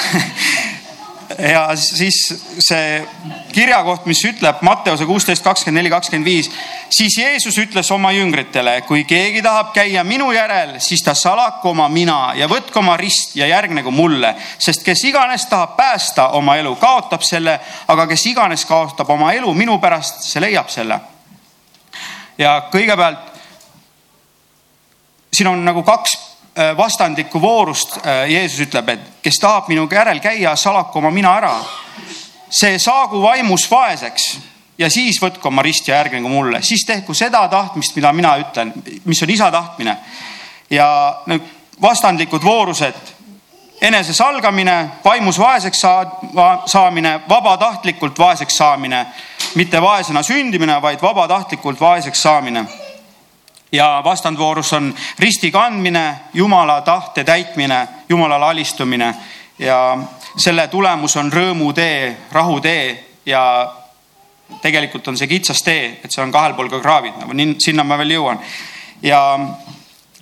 ja 1.39 1.77
siis 1.77 2.19
see 2.59 3.01
kirjakoht, 3.53 4.07
mis 4.07 4.21
ütleb 4.29 4.61
Matteuse 4.67 5.07
kuusteist, 5.07 5.45
kakskümmend 5.45 5.81
neli, 5.81 5.91
kakskümmend 5.91 6.27
viis, 6.27 6.51
siis 6.93 7.19
Jeesus 7.19 7.59
ütles 7.59 7.91
oma 7.95 8.13
jüngritele, 8.15 8.81
kui 8.89 9.05
keegi 9.09 9.43
tahab 9.43 9.73
käia 9.77 10.05
minu 10.05 10.31
järel, 10.35 10.77
siis 10.83 11.03
ta 11.05 11.15
salaku 11.15 11.73
oma 11.73 11.89
mina 11.93 12.33
ja 12.39 12.49
võtku 12.51 12.81
oma 12.83 12.97
rist 13.01 13.37
ja 13.37 13.49
järgnegu 13.51 13.91
mulle, 13.95 14.35
sest 14.59 14.85
kes 14.87 15.05
iganes 15.11 15.47
tahab 15.51 15.77
päästa 15.79 16.29
oma 16.39 16.57
elu, 16.61 16.75
kaotab 16.81 17.25
selle, 17.27 17.59
aga 17.89 18.07
kes 18.11 18.27
iganes 18.33 18.67
kaotab 18.69 19.11
oma 19.11 19.33
elu 19.37 19.55
minu 19.55 19.79
pärast, 19.83 20.23
see 20.27 20.43
leiab 20.45 20.71
selle. 20.73 21.01
ja 22.39 22.59
kõigepealt 22.73 23.33
siin 25.33 25.49
on 25.49 25.65
nagu 25.65 25.83
kaks 25.83 26.26
vastandlikku 26.77 27.41
voorust 27.41 27.97
äh, 27.97 28.31
Jeesus 28.31 28.61
ütleb, 28.65 28.89
et 28.89 29.01
kes 29.23 29.37
tahab 29.41 29.69
minu 29.69 29.89
järel 29.93 30.21
käia, 30.25 30.57
salaku 30.57 30.99
oma 30.99 31.11
mina 31.11 31.35
ära. 31.37 31.55
see 32.51 32.79
saagu 32.79 33.23
vaimus 33.23 33.71
vaeseks 33.71 34.39
ja 34.79 34.89
siis 34.91 35.19
võtku 35.21 35.49
oma 35.49 35.63
rist 35.63 35.89
ja 35.89 35.97
järgnegu 35.97 36.29
mulle, 36.29 36.63
siis 36.63 36.85
tehku 36.87 37.15
seda 37.15 37.49
tahtmist, 37.49 37.97
mida 37.97 38.13
mina 38.13 38.37
ütlen, 38.39 38.73
mis 39.05 39.23
on 39.23 39.31
isa 39.31 39.51
tahtmine. 39.51 39.97
ja 40.71 41.17
vastandlikud 41.83 42.45
voorused, 42.45 42.95
enese 43.81 44.15
salgamine, 44.15 44.91
vaimus 45.05 45.39
vaeseks 45.39 45.83
saamine, 46.67 47.21
vabatahtlikult 47.29 48.19
vaeseks 48.19 48.57
saamine, 48.57 49.07
mitte 49.55 49.83
vaesena 49.83 50.23
sündimine, 50.23 50.83
vaid 50.83 51.03
vabatahtlikult 51.03 51.81
vaeseks 51.81 52.23
saamine 52.23 52.65
ja 53.73 54.01
vastandvoorus 54.05 54.73
on 54.73 54.95
risti 55.19 55.51
kandmine, 55.51 56.17
jumala 56.35 56.81
tahte 56.81 57.25
täitmine, 57.25 57.89
jumalale 58.09 58.45
alistumine. 58.45 59.15
Ja 59.59 59.99
selle 60.37 60.69
tulemus 60.69 61.17
on 61.17 61.33
rõõmutee, 61.33 62.17
rahutee 62.33 63.05
ja 63.27 63.73
tegelikult 64.63 65.09
on 65.09 65.17
see 65.19 65.27
kitsas 65.27 65.63
tee, 65.63 66.01
et 66.05 66.13
see 66.13 66.23
on 66.23 66.33
kahel 66.33 66.55
pool 66.55 66.69
ka 66.71 66.81
kraavid, 66.81 67.17
nagu 67.23 67.33
sinna 67.59 67.85
ma 67.85 67.99
veel 67.99 68.15
jõuan. 68.19 68.39
ja 69.03 69.39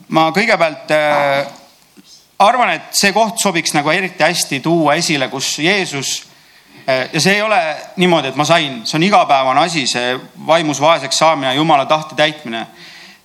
ma 0.08 0.30
kõigepealt 0.32 0.90
äh, 0.94 1.46
arvan, 2.38 2.70
et 2.70 2.94
see 2.96 3.12
koht 3.12 3.42
sobiks 3.42 3.74
nagu 3.74 3.90
eriti 3.90 4.22
hästi 4.22 4.60
tuua 4.60 4.94
esile, 4.94 5.28
kus 5.28 5.58
Jeesus 5.58 6.24
äh, 6.88 7.08
ja 7.12 7.20
see 7.20 7.34
ei 7.34 7.42
ole 7.42 7.60
niimoodi, 7.96 8.28
et 8.28 8.36
ma 8.36 8.44
sain, 8.44 8.80
see 8.86 8.96
on 8.98 9.02
igapäevane 9.02 9.60
asi, 9.60 9.86
see 9.86 10.16
vaimus 10.46 10.80
vaeseks 10.80 11.18
saamine, 11.18 11.54
jumala 11.54 11.86
tahte 11.86 12.14
täitmine 12.14 12.66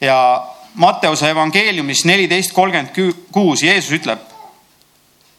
ja 0.01 0.47
Matteuse 0.73 1.29
evangeeliumis 1.29 2.05
neliteist 2.05 2.51
kolmkümmend 2.53 3.15
kuus 3.31 3.63
Jeesus 3.63 3.91
ütleb. 3.91 4.19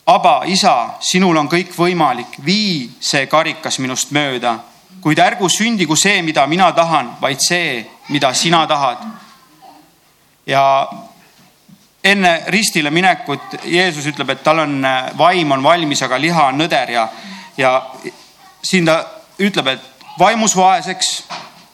Aba, 0.06 0.42
isa, 0.46 0.96
sinul 1.00 1.36
on 1.38 1.48
kõik 1.48 1.70
võimalik, 1.76 2.40
vii 2.44 2.90
see 3.00 3.28
karikas 3.30 3.78
minust 3.78 4.10
mööda, 4.10 4.56
kuid 5.00 5.20
ärgu 5.22 5.48
sündigu 5.48 5.96
see, 5.96 6.18
mida 6.26 6.46
mina 6.50 6.72
tahan, 6.74 7.12
vaid 7.20 7.38
see, 7.44 7.84
mida 8.08 8.32
sina 8.34 8.66
tahad. 8.66 9.06
ja 10.46 10.88
enne 12.04 12.42
ristile 12.46 12.90
minekut 12.90 13.54
Jeesus 13.64 14.06
ütleb, 14.06 14.30
et 14.30 14.42
tal 14.42 14.58
on 14.58 14.82
vaim 15.18 15.52
on 15.52 15.62
valmis, 15.62 16.02
aga 16.02 16.18
liha 16.18 16.46
on 16.46 16.58
nõder 16.58 16.90
ja, 16.90 17.08
ja 17.56 17.82
siin 18.62 18.84
ta 18.84 19.04
ütleb, 19.38 19.66
et 19.66 19.80
vaimus 20.18 20.56
vaeseks 20.56 21.22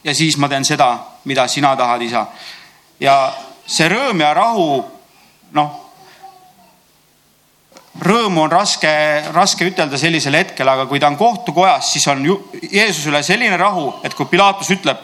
ja 0.05 0.15
siis 0.15 0.37
ma 0.37 0.49
teen 0.49 0.65
seda, 0.65 0.99
mida 1.25 1.49
sina 1.49 1.77
tahad, 1.77 2.03
isa 2.03 2.27
ja 3.01 3.17
see 3.67 3.89
rõõm 3.91 4.21
ja 4.23 4.31
rahu, 4.37 4.85
noh, 5.57 5.83
rõõmu 8.07 8.45
on 8.45 8.53
raske, 8.53 8.91
raske 9.35 9.67
ütelda 9.69 9.99
sellisel 9.99 10.37
hetkel, 10.37 10.69
aga 10.69 10.87
kui 10.87 11.01
ta 11.01 11.09
on 11.11 11.17
kohtukojas, 11.17 11.93
siis 11.95 12.07
on 12.13 12.25
ju 12.25 12.37
Jeesusele 12.63 13.23
selline 13.25 13.57
rahu, 13.61 13.89
et 14.05 14.15
kui 14.15 14.29
Pilatus 14.31 14.71
ütleb, 14.77 15.01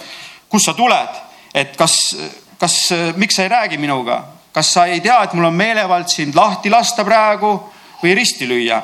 kust 0.53 0.69
sa 0.69 0.77
tuled, 0.77 1.21
et 1.55 1.77
kas, 1.79 1.97
kas, 2.61 2.79
miks 3.17 3.39
sa 3.39 3.47
ei 3.47 3.53
räägi 3.53 3.81
minuga, 3.81 4.23
kas 4.53 4.75
sa 4.77 4.87
ei 4.87 5.01
tea, 5.01 5.23
et 5.25 5.35
mul 5.37 5.49
on 5.49 5.57
meelevald 5.57 6.11
sind 6.13 6.37
lahti 6.37 6.71
lasta 6.73 7.05
praegu 7.05 7.57
või 8.03 8.17
risti 8.19 8.49
lüüa? 8.49 8.83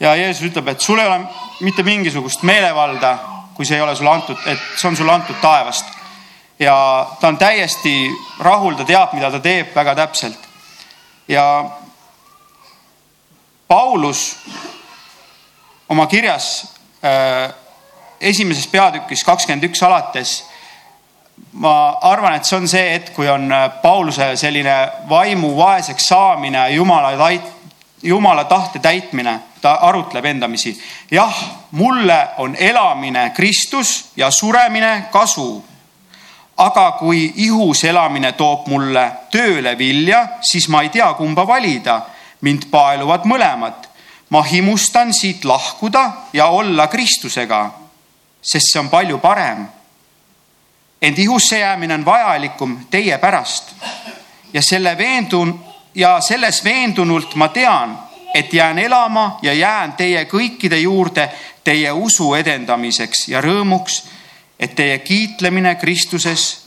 ja 0.00 0.14
Jeesus 0.16 0.46
ütleb, 0.48 0.70
et 0.72 0.80
sul 0.80 0.98
ei 0.98 1.06
ole 1.10 1.18
mitte 1.60 1.82
mingisugust 1.84 2.42
meelevalda, 2.48 3.18
kui 3.52 3.66
see 3.68 3.76
ei 3.76 3.82
ole 3.84 3.92
sulle 3.96 4.14
antud, 4.14 4.38
et 4.48 4.62
see 4.78 4.88
on 4.88 4.96
sulle 4.96 5.12
antud 5.12 5.36
taevast 5.42 5.99
ja 6.60 7.06
ta 7.20 7.28
on 7.28 7.38
täiesti 7.38 8.10
rahul, 8.38 8.74
ta 8.74 8.84
teab, 8.84 9.14
mida 9.16 9.30
ta 9.30 9.40
teeb 9.40 9.74
väga 9.74 9.94
täpselt. 9.94 10.38
ja 11.28 11.70
Paulus 13.68 14.38
oma 15.88 16.06
kirjas 16.06 16.74
äh, 17.04 17.54
esimeses 18.20 18.66
peatükis 18.66 19.24
kakskümmend 19.24 19.64
üks 19.64 19.82
alates. 19.82 20.44
ma 21.52 21.96
arvan, 22.02 22.34
et 22.34 22.44
see 22.44 22.56
on 22.56 22.68
see 22.68 22.90
hetk, 22.92 23.14
kui 23.14 23.28
on 23.28 23.52
äh, 23.52 23.70
Pauluse 23.82 24.36
selline 24.36 24.90
vaimu 25.08 25.56
vaeseks 25.56 26.04
saamine, 26.12 26.68
jumala 26.70 27.16
tait-, 27.16 27.48
jumala 28.02 28.44
tahte 28.44 28.78
täitmine, 28.78 29.40
ta 29.60 29.78
arutleb 29.88 30.24
endamisi. 30.24 30.76
jah, 31.10 31.42
mulle 31.70 32.28
on 32.38 32.56
elamine 32.56 33.30
Kristus 33.30 34.10
ja 34.16 34.30
suremine 34.30 35.08
kasu 35.12 35.69
aga 36.60 36.92
kui 36.98 37.32
ihus 37.36 37.84
elamine 37.88 38.32
toob 38.36 38.66
mulle 38.68 39.04
tööle 39.32 39.72
vilja, 39.78 40.26
siis 40.44 40.68
ma 40.68 40.82
ei 40.84 40.90
tea, 40.92 41.12
kumba 41.14 41.46
valida. 41.46 42.02
mind 42.40 42.70
paeluvad 42.70 43.24
mõlemad. 43.24 43.88
ma 44.30 44.42
himustan 44.42 45.14
siit 45.14 45.44
lahkuda 45.44 46.12
ja 46.32 46.46
olla 46.46 46.86
Kristusega, 46.86 47.70
sest 48.42 48.72
see 48.72 48.80
on 48.80 48.88
palju 48.88 49.18
parem. 49.18 49.66
ent 51.02 51.18
ihusse 51.18 51.58
jäämine 51.58 51.94
on 51.94 52.04
vajalikum 52.04 52.78
teie 52.90 53.18
pärast. 53.18 53.74
ja 54.52 54.62
selle 54.62 54.98
veendun 54.98 55.64
ja 55.94 56.20
selles 56.20 56.64
veendunult 56.64 57.34
ma 57.34 57.48
tean, 57.48 57.98
et 58.34 58.52
jään 58.52 58.78
elama 58.78 59.38
ja 59.42 59.52
jään 59.52 59.92
teie 59.92 60.24
kõikide 60.24 60.76
juurde 60.76 61.30
teie 61.64 61.92
usu 61.92 62.34
edendamiseks 62.34 63.28
ja 63.28 63.40
rõõmuks 63.40 64.02
et 64.60 64.74
teie 64.76 64.98
kiitlemine 64.98 65.74
Kristuses 65.74 66.66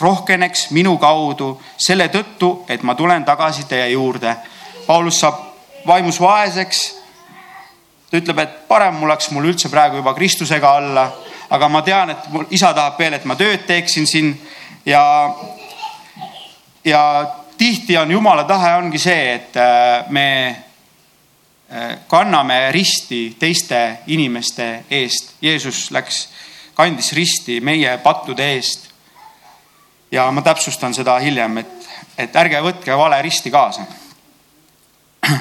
rohkeneks 0.00 0.70
minu 0.70 0.96
kaudu 0.98 1.54
selle 1.78 2.08
tõttu, 2.08 2.64
et 2.68 2.82
ma 2.82 2.94
tulen 2.94 3.24
tagasi 3.24 3.66
teie 3.68 3.90
juurde. 3.92 4.36
Paulus 4.86 5.20
saab 5.20 5.40
vaimus 5.86 6.20
vaeseks. 6.20 6.82
ta 8.10 8.16
ütleb, 8.16 8.38
et 8.38 8.68
parem 8.68 9.02
oleks 9.02 9.30
mul 9.30 9.48
üldse 9.50 9.68
praegu 9.68 9.96
juba 9.96 10.14
Kristusega 10.14 10.72
olla, 10.78 11.08
aga 11.50 11.68
ma 11.68 11.82
tean, 11.82 12.10
et 12.10 12.28
mul 12.30 12.46
isa 12.50 12.72
tahab 12.74 12.98
veel, 12.98 13.12
et 13.14 13.24
ma 13.24 13.36
tööd 13.36 13.66
teeksin 13.66 14.06
siin 14.06 14.34
ja, 14.86 15.34
ja 16.84 17.02
tihti 17.58 17.96
on 17.98 18.10
jumala 18.10 18.44
tahe 18.44 18.76
ongi 18.78 18.98
see, 18.98 19.34
et 19.34 19.56
äh, 19.56 20.04
me 20.08 20.28
äh, 20.48 21.98
kanname 22.08 22.72
risti 22.72 23.36
teiste 23.38 23.98
inimeste 24.06 24.84
eest. 24.90 25.34
Jeesus 25.42 25.90
läks 25.90 26.28
kandis 26.74 27.12
risti 27.12 27.60
meie 27.60 27.98
pattude 28.02 28.52
eest. 28.54 28.90
ja 30.10 30.30
ma 30.30 30.42
täpsustan 30.42 30.94
seda 30.94 31.18
hiljem, 31.18 31.58
et, 31.58 31.88
et 32.18 32.36
ärge 32.36 32.60
võtke 32.62 32.96
vale 32.96 33.22
risti 33.22 33.50
kaasa. 33.50 33.86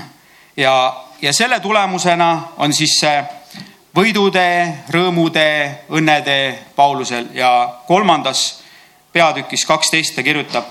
ja, 0.65 0.73
ja 1.21 1.33
selle 1.33 1.59
tulemusena 1.59 2.29
on 2.57 2.73
siis 2.73 2.97
see 2.99 3.23
võidutee, 3.95 4.85
rõõmutee, 4.89 5.85
õnnetee 5.93 6.59
Paulusel 6.75 7.29
ja 7.37 7.51
kolmandas 7.87 8.63
peatükis 9.13 9.65
kaksteist 9.65 10.15
ta 10.15 10.23
kirjutab. 10.23 10.65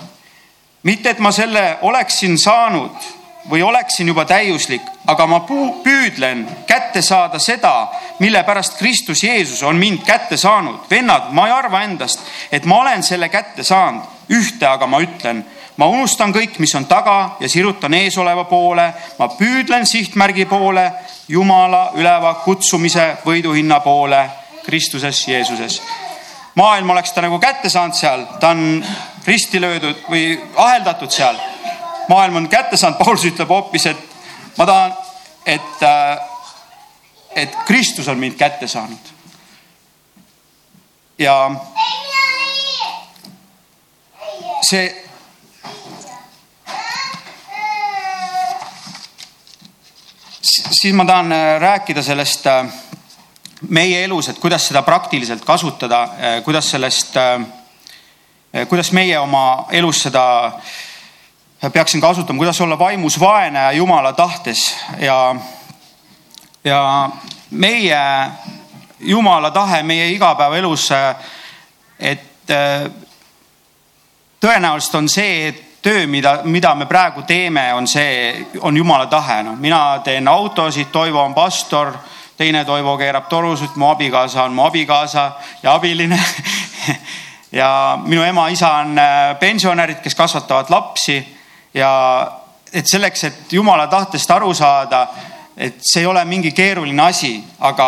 mitte, 0.83 1.09
et 1.09 1.19
ma 1.19 1.31
selle 1.31 1.77
oleksin 1.81 2.37
saanud 2.37 3.22
või 3.49 3.63
oleksin 3.63 4.07
juba 4.07 4.25
täiuslik, 4.25 4.81
aga 5.07 5.27
ma 5.27 5.41
püüdlen 5.83 6.45
kätte 6.67 7.01
saada 7.01 7.39
seda, 7.39 7.87
mille 8.19 8.43
pärast 8.43 8.77
Kristus 8.77 9.23
Jeesus 9.23 9.63
on 9.63 9.75
mind 9.75 10.05
kätte 10.05 10.37
saanud. 10.37 10.79
vennad, 10.89 11.31
ma 11.31 11.47
ei 11.47 11.53
arva 11.53 11.81
endast, 11.83 12.19
et 12.51 12.65
ma 12.65 12.79
olen 12.81 13.03
selle 13.03 13.29
kätte 13.29 13.63
saanud. 13.63 14.03
ühte 14.29 14.67
aga 14.67 14.87
ma 14.87 14.99
ütlen, 14.99 15.45
ma 15.77 15.85
unustan 15.85 16.33
kõik, 16.33 16.59
mis 16.59 16.75
on 16.75 16.85
taga 16.85 17.35
ja 17.39 17.49
sirutan 17.49 17.93
eesoleva 17.93 18.43
poole. 18.43 18.93
ma 19.19 19.27
püüdlen 19.27 19.85
sihtmärgi 19.85 20.45
poole, 20.45 20.91
Jumala 21.27 21.91
üleva 21.95 22.33
kutsumise 22.33 23.17
võiduhinna 23.25 23.79
poole 23.79 24.29
Kristuses 24.63 25.27
Jeesuses. 25.27 25.81
maailm 26.55 26.89
oleks 26.89 27.11
ta 27.11 27.21
nagu 27.21 27.39
kätte 27.39 27.69
saanud 27.69 27.93
seal, 27.93 28.25
ta 28.39 28.49
on 28.49 28.85
risti 29.25 29.61
löödud 29.61 29.95
või 30.09 30.39
aheldatud 30.55 31.11
seal 31.11 31.52
maailm 32.09 32.35
on 32.35 32.49
kätte 32.49 32.77
saanud, 32.77 32.97
Paulus 32.97 33.25
ütleb 33.25 33.49
hoopis, 33.49 33.85
et 33.85 34.13
ma 34.57 34.65
tahan, 34.65 34.93
et, 35.45 35.83
äh, 35.83 36.19
et 37.35 37.55
Kristus 37.65 38.07
on 38.07 38.19
mind 38.19 38.37
kätte 38.37 38.67
saanud. 38.67 39.13
ja 41.19 41.51
see 44.65 44.87
siis 50.41 50.93
ma 50.93 51.05
tahan 51.05 51.31
äh, 51.31 51.59
rääkida 51.61 52.03
sellest 52.03 52.47
äh, 52.47 52.65
meie 53.69 54.03
elus, 54.03 54.29
et 54.29 54.39
kuidas 54.39 54.67
seda 54.67 54.81
praktiliselt 54.81 55.45
kasutada, 55.45 56.07
kuidas 56.43 56.71
sellest, 56.71 57.15
kuidas 58.69 58.91
meie 58.91 59.19
oma 59.19 59.67
elus 59.71 60.01
seda 60.03 60.23
peaksin 61.69 62.01
kasutama, 62.01 62.37
kuidas 62.37 62.61
olla 62.61 62.79
vaimus 62.79 63.19
vaene 63.19 63.73
jumala 63.73 64.13
tahtes 64.13 64.75
ja, 64.99 65.35
ja 66.63 67.09
meie 67.51 68.31
jumala 68.99 69.51
tahe 69.51 69.83
meie 69.83 70.09
igapäevaelus, 70.09 70.89
et 71.99 72.51
tõenäoliselt 74.39 74.95
on 74.95 75.09
see, 75.09 75.47
et 75.47 75.81
töö, 75.83 76.07
mida, 76.07 76.39
mida 76.43 76.75
me 76.75 76.85
praegu 76.85 77.21
teeme, 77.27 77.73
on 77.73 77.87
see, 77.87 78.45
on 78.61 78.77
jumala 78.77 79.05
tahe, 79.11 79.41
noh, 79.43 79.55
mina 79.59 79.99
teen 80.03 80.27
autosid, 80.27 80.87
Toivo 80.91 81.23
on 81.23 81.33
pastor, 81.33 81.93
teine 82.37 82.65
Toivo 82.65 82.97
keerab 82.97 83.27
torusid, 83.29 83.75
mu 83.75 83.89
abikaasa 83.91 84.43
on 84.43 84.53
mu 84.53 84.63
abikaasa 84.63 85.31
ja 85.63 85.73
abiline 85.73 86.19
ja 87.59 87.99
minu 88.05 88.23
ema-isa 88.23 88.71
on 88.81 88.99
äh, 88.99 89.39
pensionärid, 89.39 89.99
kes 90.03 90.15
kasvatavad 90.15 90.69
lapsi 90.69 91.19
ja 91.73 91.91
et 92.73 92.87
selleks, 92.89 93.23
et 93.23 93.53
jumala 93.53 93.87
tahtest 93.87 94.31
aru 94.31 94.53
saada, 94.53 95.07
et 95.57 95.77
see 95.81 96.01
ei 96.01 96.09
ole 96.09 96.23
mingi 96.25 96.51
keeruline 96.51 97.01
asi, 97.03 97.35
aga, 97.59 97.87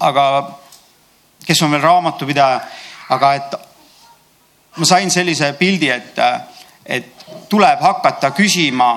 aga 0.00 0.26
kes 1.46 1.62
on 1.62 1.74
veel 1.74 1.82
raamatupidaja, 1.82 2.60
aga 3.12 3.34
et 3.34 3.56
ma 4.76 4.88
sain 4.88 5.10
sellise 5.10 5.52
pildi, 5.58 5.90
et, 5.92 6.20
et 6.86 7.26
tuleb 7.52 7.82
hakata 7.84 8.32
küsima 8.32 8.92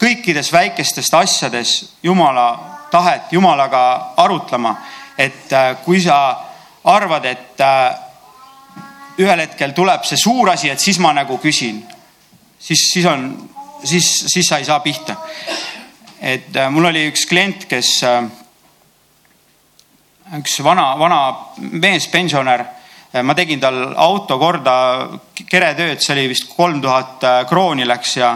kõikides 0.00 0.52
väikestes 0.52 1.12
asjades 1.14 1.74
jumala 2.02 2.48
tahet, 2.90 3.32
jumalaga 3.32 4.14
arutlema. 4.16 4.76
et 5.18 5.50
kui 5.84 6.00
sa 6.00 6.38
arvad, 6.84 7.24
et 7.24 7.60
ühel 9.18 9.40
hetkel 9.40 9.72
tuleb 9.74 10.04
see 10.04 10.16
suur 10.16 10.50
asi, 10.50 10.70
et 10.70 10.80
siis 10.80 10.98
ma 10.98 11.12
nagu 11.12 11.38
küsin 11.42 11.82
siis, 12.58 12.88
siis 12.92 13.06
on, 13.06 13.30
siis, 13.84 14.24
siis 14.26 14.46
sa 14.46 14.58
ei 14.58 14.64
saa 14.64 14.80
pihta. 14.80 15.16
et 16.20 16.56
äh, 16.56 16.70
mul 16.70 16.90
oli 16.90 17.06
üks 17.12 17.26
klient, 17.30 17.68
kes 17.70 18.02
äh,, 18.02 18.24
üks 20.38 20.58
vana, 20.64 20.90
vana 20.98 21.20
mees, 21.58 22.08
pensionär 22.08 22.64
äh,. 23.14 23.22
ma 23.22 23.34
tegin 23.34 23.60
tal 23.60 23.94
auto 23.96 24.38
korda, 24.38 24.74
keretööd, 25.48 26.02
see 26.02 26.16
oli 26.16 26.28
vist 26.34 26.50
kolm 26.56 26.82
tuhat 26.82 27.24
krooni 27.48 27.86
läks 27.86 28.16
ja, 28.16 28.32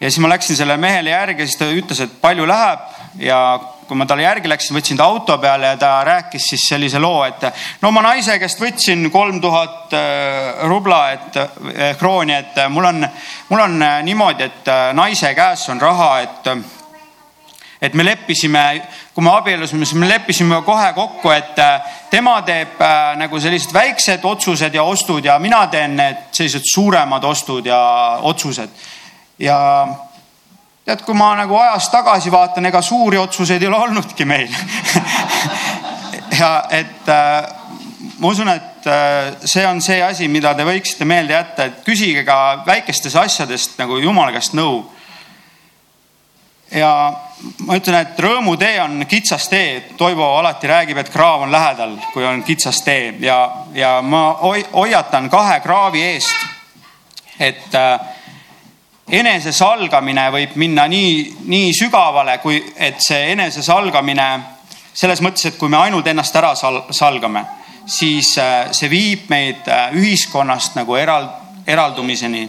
ja 0.00 0.10
siis 0.10 0.20
ma 0.20 0.34
läksin 0.34 0.56
sellele 0.56 0.80
mehele 0.80 1.14
järgi, 1.14 1.46
siis 1.46 1.58
ta 1.60 1.70
ütles, 1.72 2.04
et 2.04 2.20
palju 2.20 2.46
läheb 2.46 3.24
ja 3.24 3.40
kui 3.86 3.96
ma 3.98 4.06
talle 4.06 4.26
järgi 4.26 4.50
läksin, 4.50 4.76
võtsin 4.76 4.98
ta 4.98 5.06
auto 5.06 5.38
peale 5.42 5.72
ja 5.72 5.80
ta 5.80 5.90
rääkis 6.06 6.48
siis 6.52 6.68
sellise 6.68 7.00
loo, 7.02 7.24
et 7.24 7.46
no 7.82 7.90
ma 7.94 8.04
naise 8.08 8.38
käest 8.42 8.60
võtsin 8.60 9.10
kolm 9.14 9.40
tuhat 9.40 9.94
äh, 9.96 10.64
rubla, 10.68 11.02
et 11.16 11.42
eh, 11.42 11.92
krooni, 11.98 12.34
et 12.34 12.64
mul 12.70 12.90
on, 12.92 13.06
mul 13.50 13.66
on 13.68 13.84
niimoodi, 14.06 14.50
et 14.50 14.72
naise 14.96 15.34
käes 15.34 15.68
on 15.72 15.80
raha, 15.80 16.10
et 16.26 16.50
et 17.80 17.94
me 17.94 18.04
leppisime, 18.04 18.62
kui 19.14 19.24
me 19.24 19.30
abiellusime, 19.36 19.84
siis 19.84 19.98
me 20.00 20.08
leppisime 20.08 20.62
kohe 20.64 20.92
kokku, 20.96 21.30
et 21.30 21.58
tema 22.10 22.38
teeb 22.46 22.80
äh, 22.80 23.14
nagu 23.20 23.40
sellised 23.40 23.74
väiksed 23.74 24.24
otsused 24.24 24.74
ja 24.74 24.84
ostud 24.86 25.24
ja 25.24 25.38
mina 25.42 25.66
teen 25.72 25.96
need 25.98 26.28
sellised 26.32 26.64
suuremad 26.72 27.24
ostud 27.24 27.66
ja 27.66 27.80
otsused. 28.22 28.70
ja 29.38 29.58
tead, 30.86 31.02
kui 31.02 31.16
ma 31.18 31.32
nagu 31.34 31.56
ajas 31.58 31.88
tagasi 31.90 32.30
vaatan, 32.30 32.68
ega 32.70 32.82
suuri 32.82 33.18
otsuseid 33.18 33.62
ei 33.62 33.68
ole 33.68 33.78
olnudki 33.88 34.24
meil 34.24 34.52
ja 36.38 36.50
et 36.70 37.08
äh, 37.10 37.48
ma 38.18 38.28
usun, 38.30 38.48
et 38.52 38.86
äh, 38.86 39.32
see 39.44 39.66
on 39.66 39.82
see 39.82 39.98
asi, 40.02 40.28
mida 40.30 40.54
te 40.54 40.66
võiksite 40.66 41.08
meelde 41.08 41.34
jätta, 41.34 41.66
et 41.66 41.80
küsige 41.86 42.22
ka 42.26 42.62
väikestes 42.66 43.16
asjadest 43.18 43.74
nagu 43.80 43.98
jumala 43.98 44.30
käest 44.36 44.54
nõu. 44.54 44.84
ja 46.70 46.90
ma 47.66 47.76
ütlen, 47.80 47.98
et 48.00 48.20
rõõmutee 48.22 48.78
on 48.84 49.02
kitsas 49.10 49.48
tee, 49.50 49.80
Toivo 49.98 50.28
alati 50.38 50.70
räägib, 50.70 51.02
et 51.02 51.10
kraav 51.10 51.48
on 51.48 51.52
lähedal, 51.52 51.96
kui 52.12 52.26
on 52.26 52.44
kitsas 52.46 52.78
tee 52.86 53.14
ja, 53.26 53.40
ja 53.74 53.98
ma 54.02 54.38
hoiatan 54.72 55.30
kahe 55.30 55.58
kraavi 55.66 56.02
eest. 56.12 56.46
et 57.38 57.74
äh, 57.74 57.98
enesesalgamine 59.06 60.26
võib 60.34 60.56
minna 60.58 60.86
nii, 60.90 61.18
nii 61.46 61.72
sügavale, 61.76 62.38
kui 62.42 62.58
et 62.76 62.98
see 63.02 63.30
enesesalgamine 63.36 64.28
selles 64.96 65.20
mõttes, 65.22 65.46
et 65.46 65.58
kui 65.60 65.70
me 65.70 65.78
ainult 65.78 66.06
ennast 66.08 66.36
ära 66.36 66.54
sal, 66.58 66.82
salgame, 66.90 67.44
siis 67.86 68.32
äh, 68.40 68.72
see 68.74 68.90
viib 68.90 69.28
meid 69.30 69.68
äh, 69.70 69.92
ühiskonnast 69.94 70.78
nagu 70.78 70.96
eral, 70.98 71.28
eraldumiseni. 71.66 72.48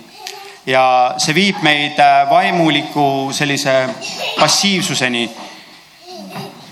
ja 0.67 1.15
see 1.17 1.36
viib 1.36 1.62
meid 1.63 2.00
äh, 2.00 2.30
vaimuliku 2.30 3.30
sellise 3.32 3.76
passiivsuseni. 4.39 5.30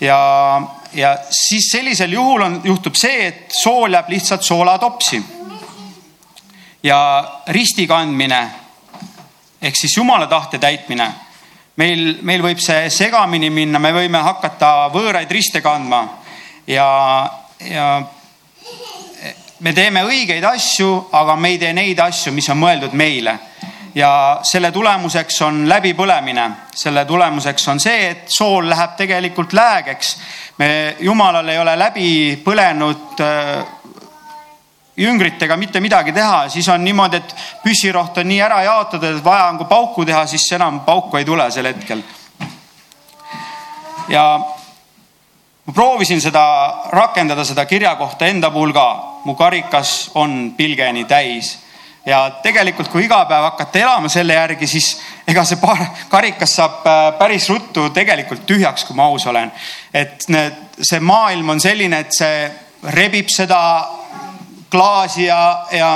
ja, 0.01 0.61
ja 0.93 1.17
siis 1.29 1.69
sellisel 1.71 2.11
juhul 2.11 2.41
on, 2.41 2.61
juhtub 2.63 2.95
see, 2.95 3.27
et 3.27 3.51
sool 3.51 3.93
jääb 3.93 4.09
lihtsalt 4.09 4.43
soolatopsi. 4.43 5.23
ja 6.83 6.99
risti 7.47 7.87
kandmine 7.87 8.64
ehk 9.65 9.75
siis 9.75 9.97
jumala 9.97 10.27
tahte 10.27 10.59
täitmine. 10.61 11.11
meil, 11.75 12.19
meil 12.21 12.41
võib 12.41 12.59
see 12.63 12.89
segamini 12.89 13.49
minna, 13.49 13.79
me 13.79 13.91
võime 13.91 14.21
hakata 14.23 14.89
võõraid 14.93 15.31
riste 15.31 15.61
kandma 15.61 16.05
ja, 16.67 16.85
ja 17.59 17.87
me 19.59 19.73
teeme 19.73 20.05
õigeid 20.05 20.45
asju, 20.45 21.09
aga 21.11 21.35
me 21.35 21.55
ei 21.55 21.59
tee 21.59 21.73
neid 21.73 21.99
asju, 21.99 22.31
mis 22.31 22.49
on 22.53 22.61
mõeldud 22.61 22.93
meile. 22.93 23.39
ja 23.95 24.39
selle 24.43 24.71
tulemuseks 24.75 25.41
on 25.41 25.61
läbipõlemine, 25.69 26.49
selle 26.75 27.05
tulemuseks 27.05 27.67
on 27.71 27.79
see, 27.79 28.09
et 28.09 28.23
sool 28.27 28.69
läheb 28.69 28.95
tegelikult 28.97 29.53
läägeks. 29.53 30.17
me, 30.57 30.95
jumalal 30.99 31.49
ei 31.49 31.57
ole 31.57 31.75
läbi 31.79 32.09
põlenud 32.43 33.19
äh, 33.19 33.65
jüngritega 34.97 35.57
mitte 35.57 35.79
midagi 35.83 36.13
teha, 36.15 36.49
siis 36.49 36.67
on 36.69 36.83
niimoodi, 36.83 37.17
et 37.17 37.35
püssiroht 37.63 38.17
on 38.21 38.29
nii 38.29 38.41
ära 38.41 38.61
jaotatud, 38.63 39.17
et 39.17 39.23
vaja 39.23 39.49
on 39.51 39.57
kui 39.59 39.67
pauku 39.69 40.05
teha, 40.05 40.25
siis 40.27 40.45
enam 40.55 40.79
pauku 40.87 41.17
ei 41.17 41.25
tule 41.25 41.49
sel 41.51 41.67
hetkel. 41.71 42.03
ja 44.09 44.23
ma 45.65 45.73
proovisin 45.73 46.21
seda 46.21 46.45
rakendada, 46.93 47.43
seda 47.45 47.65
kirja 47.65 47.95
kohta 47.95 48.25
enda 48.25 48.51
puhul 48.51 48.73
ka. 48.73 48.87
mu 49.25 49.35
karikas 49.35 50.11
on 50.15 50.53
pilgeni 50.57 51.05
täis 51.05 51.65
ja 52.05 52.19
tegelikult, 52.43 52.89
kui 52.93 53.05
iga 53.05 53.23
päev 53.25 53.47
hakata 53.49 53.79
elama 53.79 54.09
selle 54.09 54.37
järgi, 54.37 54.67
siis 54.67 54.91
ega 55.27 55.43
see 55.43 55.57
paar, 55.61 55.81
karikas 56.13 56.55
saab 56.59 56.85
äh, 56.85 57.07
päris 57.19 57.49
ruttu 57.49 57.89
tegelikult 57.93 58.45
tühjaks, 58.45 58.85
kui 58.85 58.95
ma 58.95 59.09
aus 59.09 59.25
olen. 59.27 59.51
et 59.93 60.27
need, 60.29 60.61
see 60.81 60.99
maailm 60.99 61.49
on 61.49 61.59
selline, 61.59 61.99
et 62.05 62.13
see 62.13 62.45
rebib 62.93 63.31
seda 63.33 63.59
klaasi 64.69 65.25
ja, 65.25 65.65
ja 65.71 65.89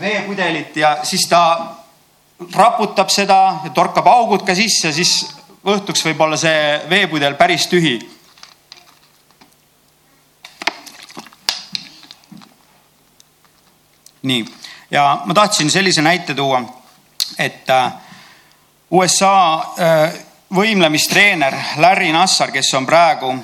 veepudelit 0.00 0.76
ja 0.76 0.98
siis 1.02 1.28
ta 1.28 1.42
raputab 2.54 3.08
seda 3.10 3.60
ja 3.64 3.70
torkab 3.74 4.06
augud 4.06 4.44
ka 4.46 4.54
sisse, 4.54 4.92
siis 4.92 5.14
õhtuks 5.64 6.04
võib 6.04 6.20
olla 6.20 6.36
see 6.36 6.80
veepudel 6.90 7.38
päris 7.40 7.66
tühi. 7.70 7.98
nii, 14.24 14.44
ja 14.90 15.20
ma 15.24 15.34
tahtsin 15.34 15.70
sellise 15.70 16.02
näite 16.02 16.34
tuua, 16.34 16.62
et 17.38 17.70
äh, 17.70 17.92
USA 18.90 19.34
äh, 19.54 20.14
võimlemistreener 20.54 21.54
Larry 21.76 22.12
Nassar, 22.12 22.52
kes 22.54 22.70
on 22.74 22.86
praegu 22.86 23.34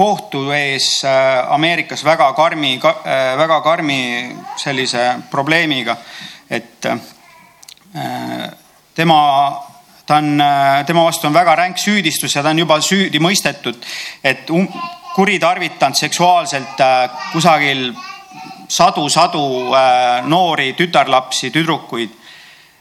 kohtu 0.00 0.46
ees 0.56 1.02
äh, 1.04 1.52
Ameerikas 1.52 2.04
väga 2.04 2.32
karmi, 2.32 2.78
väga 3.36 3.60
karmi 3.60 4.00
sellise 4.56 5.04
probleemiga, 5.30 5.96
et 6.50 6.88
tema 8.94 9.20
ta 10.10 10.16
on, 10.16 10.40
äh, 10.40 10.84
tema 10.86 11.04
vastu 11.04 11.26
on 11.26 11.34
väga 11.34 11.54
ränk 11.54 11.78
süüdistus 11.78 12.34
ja 12.34 12.42
ta 12.42 12.50
on 12.50 12.58
juba 12.58 12.80
süüdi 12.82 13.20
mõistetud, 13.22 13.76
et 14.24 14.50
um, 14.50 14.66
kuritarvitanud 15.14 15.94
seksuaalselt 15.94 16.82
äh, 16.82 17.20
kusagil 17.32 17.92
sadu-sadu 18.70 19.44
äh, 19.70 20.26
noori 20.26 20.72
tütarlapsi, 20.78 21.52
tüdrukuid 21.54 22.10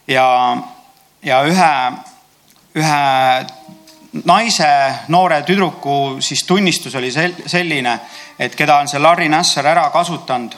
ja, 0.10 0.25
ja 1.21 1.43
ühe, 1.45 1.71
ühe 2.82 3.05
naise, 4.26 4.69
noore 5.08 5.41
tüdruku 5.45 6.17
siis 6.19 6.43
tunnistus 6.43 6.95
oli 6.95 7.12
selline, 7.12 8.00
et 8.39 8.56
keda 8.56 8.80
on 8.82 8.88
see 8.89 9.02
Larry 9.02 9.30
Nassar 9.30 9.67
ära 9.69 9.89
kasutanud. 9.93 10.56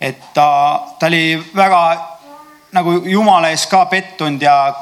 et 0.00 0.18
ta, 0.34 0.82
ta 0.98 1.06
oli 1.06 1.38
väga 1.54 1.80
nagu 2.74 2.98
jumala 3.06 3.48
ees 3.54 3.66
ka 3.70 3.84
pettunud 3.86 4.42
ja 4.42 4.74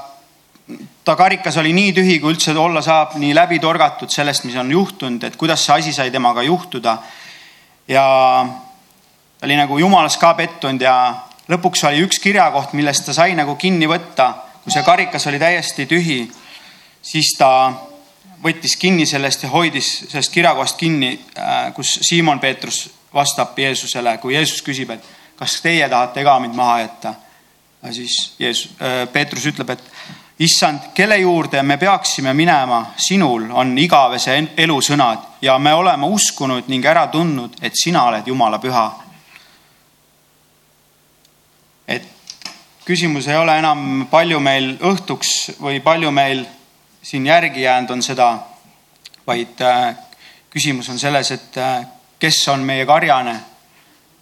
ta 1.04 1.16
karikas 1.16 1.56
oli 1.60 1.72
nii 1.72 1.92
tühi, 1.92 2.18
kui 2.20 2.32
üldse 2.32 2.54
olla 2.58 2.82
saab, 2.82 3.18
nii 3.20 3.34
läbi 3.34 3.58
torgatud 3.60 4.10
sellest, 4.10 4.44
mis 4.44 4.56
on 4.56 4.70
juhtunud, 4.70 5.22
et 5.24 5.36
kuidas 5.36 5.66
see 5.66 5.74
asi 5.74 5.92
sai 5.92 6.10
temaga 6.10 6.42
juhtuda. 6.42 6.98
ja 7.88 8.06
ta 9.38 9.46
oli 9.46 9.56
nagu 9.56 9.78
jumalas 9.78 10.16
ka 10.16 10.34
pettunud 10.34 10.80
ja 10.80 11.14
lõpuks 11.50 11.84
oli 11.88 12.04
üks 12.06 12.18
kirjakoht, 12.22 12.72
millest 12.72 13.06
ta 13.06 13.12
sai 13.12 13.34
nagu 13.34 13.56
kinni 13.56 13.86
võtta, 13.90 14.32
kui 14.64 14.72
see 14.72 14.82
karikas 14.82 15.26
oli 15.26 15.38
täiesti 15.38 15.86
tühi, 15.86 16.22
siis 17.02 17.34
ta 17.38 17.72
võttis 18.42 18.76
kinni 18.78 19.06
sellest 19.06 19.42
ja 19.42 19.48
hoidis 19.48 19.90
sellest 20.08 20.32
kirjakohast 20.32 20.76
kinni, 20.76 21.12
äh, 21.38 21.72
kus 21.74 21.98
Siimon 22.02 22.40
Peetrus 22.40 22.90
vastab 23.14 23.58
Jeesusele, 23.58 24.16
kui 24.18 24.34
Jeesus 24.34 24.62
küsib, 24.62 24.90
et 24.90 25.04
kas 25.36 25.60
teie 25.62 25.88
tahate 25.88 26.24
ka 26.24 26.38
mind 26.40 26.54
maha 26.54 26.80
jätta 26.80 27.14
siis 27.90 28.34
Jeesus, 28.38 28.70
äh, 28.82 29.08
Peetrus 29.12 29.46
ütleb, 29.46 29.70
et 29.70 29.82
issand, 30.38 30.92
kelle 30.94 31.16
juurde 31.16 31.62
me 31.62 31.76
peaksime 31.76 32.34
minema, 32.34 32.86
sinul 32.96 33.50
on 33.50 33.76
igavese 33.78 34.36
elu 34.56 34.78
sõnad 34.82 35.42
ja 35.42 35.58
me 35.58 35.74
oleme 35.74 36.06
uskunud 36.06 36.70
ning 36.70 36.86
ära 36.86 37.06
tundnud, 37.12 37.58
et 37.62 37.76
sina 37.78 38.06
oled 38.10 38.26
Jumala 38.26 38.58
püha. 38.58 38.90
et 41.88 42.06
küsimus 42.86 43.26
ei 43.28 43.36
ole 43.36 43.58
enam, 43.58 44.06
palju 44.10 44.40
meil 44.40 44.76
õhtuks 44.80 45.58
või 45.60 45.80
palju 45.82 46.10
meil 46.10 46.46
siin 47.02 47.26
järgi 47.26 47.62
jäänud 47.62 47.90
on 47.90 48.02
seda, 48.02 48.38
vaid 49.26 49.60
äh, 49.60 49.96
küsimus 50.50 50.88
on 50.88 50.98
selles, 50.98 51.30
et 51.30 51.56
äh, 51.56 51.86
kes 52.18 52.48
on 52.48 52.62
meie 52.62 52.86
karjane. 52.86 53.40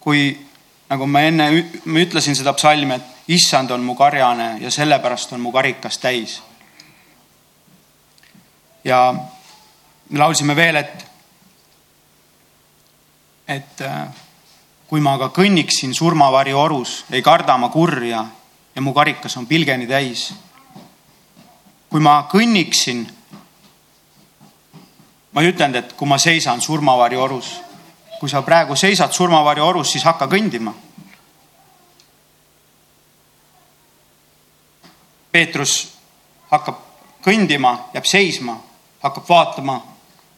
kui 0.01 0.47
nagu 0.89 1.05
ma 1.05 1.21
enne 1.21 1.45
ma 1.85 1.99
ütlesin 2.01 2.35
seda 2.35 2.53
psalmi, 2.57 2.95
et 2.95 3.27
issand 3.27 3.69
on 3.71 3.83
mu 3.85 3.93
karjane 3.95 4.57
ja 4.59 4.71
sellepärast 4.71 5.33
on 5.33 5.41
mu 5.41 5.51
karikas 5.51 5.97
täis. 5.97 6.41
ja 8.83 9.13
me 10.09 10.19
laulsime 10.19 10.55
veel, 10.55 10.75
et, 10.75 11.05
et 13.47 13.81
äh, 13.81 14.07
kui 14.87 14.99
ma 14.99 15.13
aga 15.15 15.29
kõnniksin 15.29 15.93
surmavarju 15.93 16.57
orus, 16.57 17.03
ei 17.11 17.21
karda 17.21 17.57
ma 17.57 17.69
kurja 17.69 18.25
ja 18.75 18.81
mu 18.81 18.93
karikas 18.93 19.37
on 19.37 19.47
pilgeni 19.47 19.87
täis. 19.87 20.33
Kui 21.91 21.99
ma 21.99 22.21
kõnniksin, 22.31 23.03
ma 25.31 25.43
ei 25.43 25.51
ütelnud, 25.51 25.75
et 25.75 25.93
kui 25.99 26.07
ma 26.07 26.17
seisan 26.17 26.61
surmavarju 26.63 27.19
orus, 27.19 27.51
kui 28.19 28.29
sa 28.31 28.41
praegu 28.41 28.75
seisad 28.79 29.11
surmavarju 29.11 29.65
orus, 29.65 29.91
siis 29.91 30.07
hakka 30.07 30.29
kõndima 30.31 30.73
Peetrus 35.31 35.93
hakkab 36.51 36.75
kõndima, 37.23 37.77
jääb 37.95 38.07
seisma, 38.07 38.57
hakkab 39.03 39.29
vaatama 39.29 39.79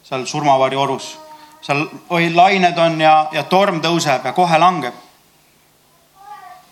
seal 0.06 0.26
surmavarju 0.26 0.80
orus. 0.80 1.18
seal 1.64 1.86
oi 2.10 2.28
lained 2.34 2.78
on 2.78 3.00
ja, 3.00 3.28
ja 3.32 3.42
torm 3.48 3.80
tõuseb 3.80 4.24
ja 4.24 4.32
kohe 4.32 4.58
langeb. 4.58 4.94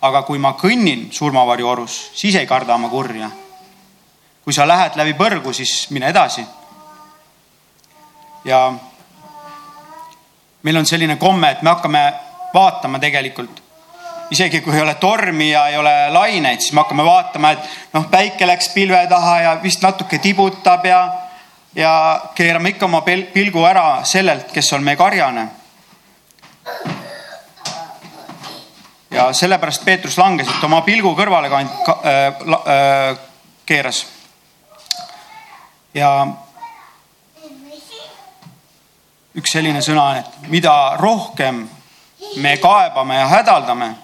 aga 0.02 0.22
kui 0.22 0.38
ma 0.38 0.54
kõnnin 0.58 1.12
surmavarju 1.12 1.68
orus, 1.68 2.10
siis 2.14 2.34
ei 2.34 2.46
karda 2.46 2.78
ma 2.78 2.88
kurja. 2.88 3.30
Kui 4.44 4.52
sa 4.52 4.66
lähed 4.68 4.96
läbi 4.96 5.14
põrgu, 5.14 5.52
siis 5.52 5.90
mine 5.90 6.08
edasi. 6.08 6.46
ja 8.44 8.72
meil 10.62 10.76
on 10.76 10.86
selline 10.86 11.16
komme, 11.16 11.50
et 11.50 11.62
me 11.62 11.70
hakkame 11.70 12.12
vaatama 12.54 12.98
tegelikult 12.98 13.62
isegi 14.32 14.60
kui 14.60 14.76
ei 14.76 14.82
ole 14.82 14.94
tormi 14.94 15.50
ja 15.50 15.66
ei 15.68 15.76
ole 15.76 15.92
laineid, 16.10 16.60
siis 16.60 16.72
me 16.72 16.80
hakkame 16.80 17.04
vaatama, 17.04 17.52
et 17.52 17.66
noh, 17.92 18.06
päike 18.10 18.46
läks 18.48 18.70
pilve 18.74 19.04
taha 19.10 19.34
ja 19.40 19.56
vist 19.62 19.82
natuke 19.84 20.18
tibutab 20.22 20.86
ja, 20.88 21.00
ja 21.76 21.92
keerame 22.34 22.72
ikka 22.72 22.88
oma 22.88 23.02
pilgu 23.04 23.66
ära 23.68 24.04
sellelt, 24.08 24.52
kes 24.52 24.72
on 24.72 24.86
meie 24.86 24.96
karjane. 24.96 25.48
ja 29.12 29.28
sellepärast 29.36 29.84
Peetrus 29.84 30.16
langes, 30.18 30.48
et 30.48 30.64
oma 30.64 30.80
pilgu 30.80 31.12
kõrvale 31.16 31.50
kand- 31.52 31.84
ka, 31.84 31.98
äh, 32.08 32.26
äh, 32.56 33.18
keeras. 33.66 34.06
Ja 35.94 36.26
üks 39.34 39.52
selline 39.52 39.80
sõna 39.82 40.04
on, 40.10 40.16
et 40.16 40.48
mida 40.52 40.96
rohkem 41.00 41.62
me 42.36 42.56
kaebame 42.60 43.16
ja 43.16 43.28
hädaldame 43.28 43.94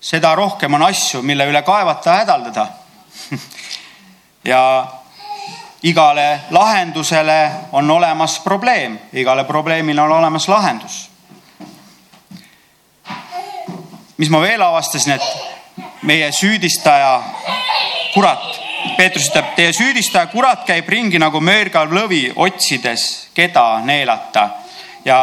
seda 0.00 0.34
rohkem 0.34 0.74
on 0.74 0.82
asju, 0.82 1.22
mille 1.22 1.46
üle 1.48 1.62
kaevata, 1.62 2.16
hädaldada 2.22 2.66
ja 4.52 4.62
igale 5.82 6.40
lahendusele 6.50 7.50
on 7.72 7.90
olemas 7.90 8.38
probleem, 8.40 8.98
igale 9.12 9.44
probleemile 9.44 10.02
on 10.02 10.12
olemas 10.12 10.48
lahendus. 10.48 11.10
mis 14.20 14.28
ma 14.28 14.40
veel 14.40 14.60
avastasin, 14.60 15.12
et 15.12 16.02
meie 16.02 16.32
süüdistaja, 16.32 17.22
kurat, 18.14 18.59
Peetrus 18.96 19.28
ütleb, 19.28 19.54
teie 19.56 19.72
süüdistaja, 19.72 20.26
kurat, 20.32 20.64
käib 20.68 20.88
ringi 20.88 21.18
nagu 21.20 21.40
möörgav 21.40 21.92
lõvi, 21.92 22.26
otsides, 22.36 23.30
keda 23.36 23.80
neelata 23.84 24.46
ja 25.04 25.18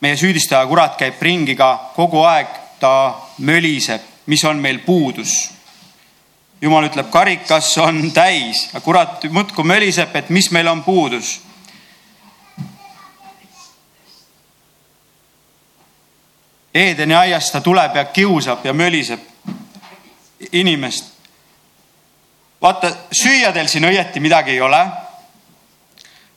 meie 0.00 0.16
süüdistaja, 0.16 0.66
kurat, 0.68 0.96
käib 1.00 1.20
ringi 1.22 1.56
ka 1.56 1.70
kogu 1.96 2.22
aeg 2.24 2.48
ta 2.80 2.92
möliseb, 3.38 4.04
mis 4.26 4.44
on 4.44 4.60
meil 4.60 4.78
puudus. 4.84 5.50
jumal 6.60 6.84
ütleb, 6.84 7.08
karikas 7.10 7.70
on 7.80 8.10
täis, 8.12 8.66
aga 8.72 8.80
kurat 8.84 9.24
muudkui 9.32 9.64
möliseb, 9.64 10.16
et 10.16 10.28
mis 10.30 10.50
meil 10.50 10.68
on 10.68 10.82
puudus. 10.84 11.40
Eedeni 16.74 17.14
aias 17.14 17.50
ta 17.50 17.60
tuleb 17.60 17.96
ja 17.96 18.04
kiusab 18.04 18.64
ja 18.64 18.72
möliseb 18.72 19.20
inimest. 20.52 21.19
Vaata, 22.62 22.92
süüa 23.12 23.52
teil 23.52 23.68
siin 23.68 23.84
õieti 23.84 24.20
midagi 24.20 24.50
ei 24.50 24.60
ole. 24.60 24.86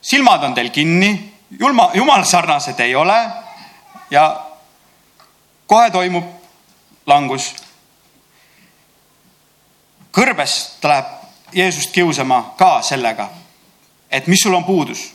silmad 0.01 0.43
on 0.43 0.53
teil 0.53 0.69
kinni, 0.69 1.33
julma, 1.59 1.91
jumala 1.93 2.25
sarnased 2.25 2.79
ei 2.79 2.95
ole 2.95 3.17
ja 4.09 4.45
kohe 5.67 5.89
toimub 5.91 6.25
langus. 7.05 7.53
kõrbes 10.11 10.77
ta 10.81 10.87
läheb 10.87 11.05
Jeesust 11.53 11.91
kiusama 11.91 12.55
ka 12.57 12.81
sellega, 12.81 13.29
et 14.11 14.27
mis 14.27 14.41
sul 14.43 14.53
on 14.53 14.63
puudus. 14.63 15.13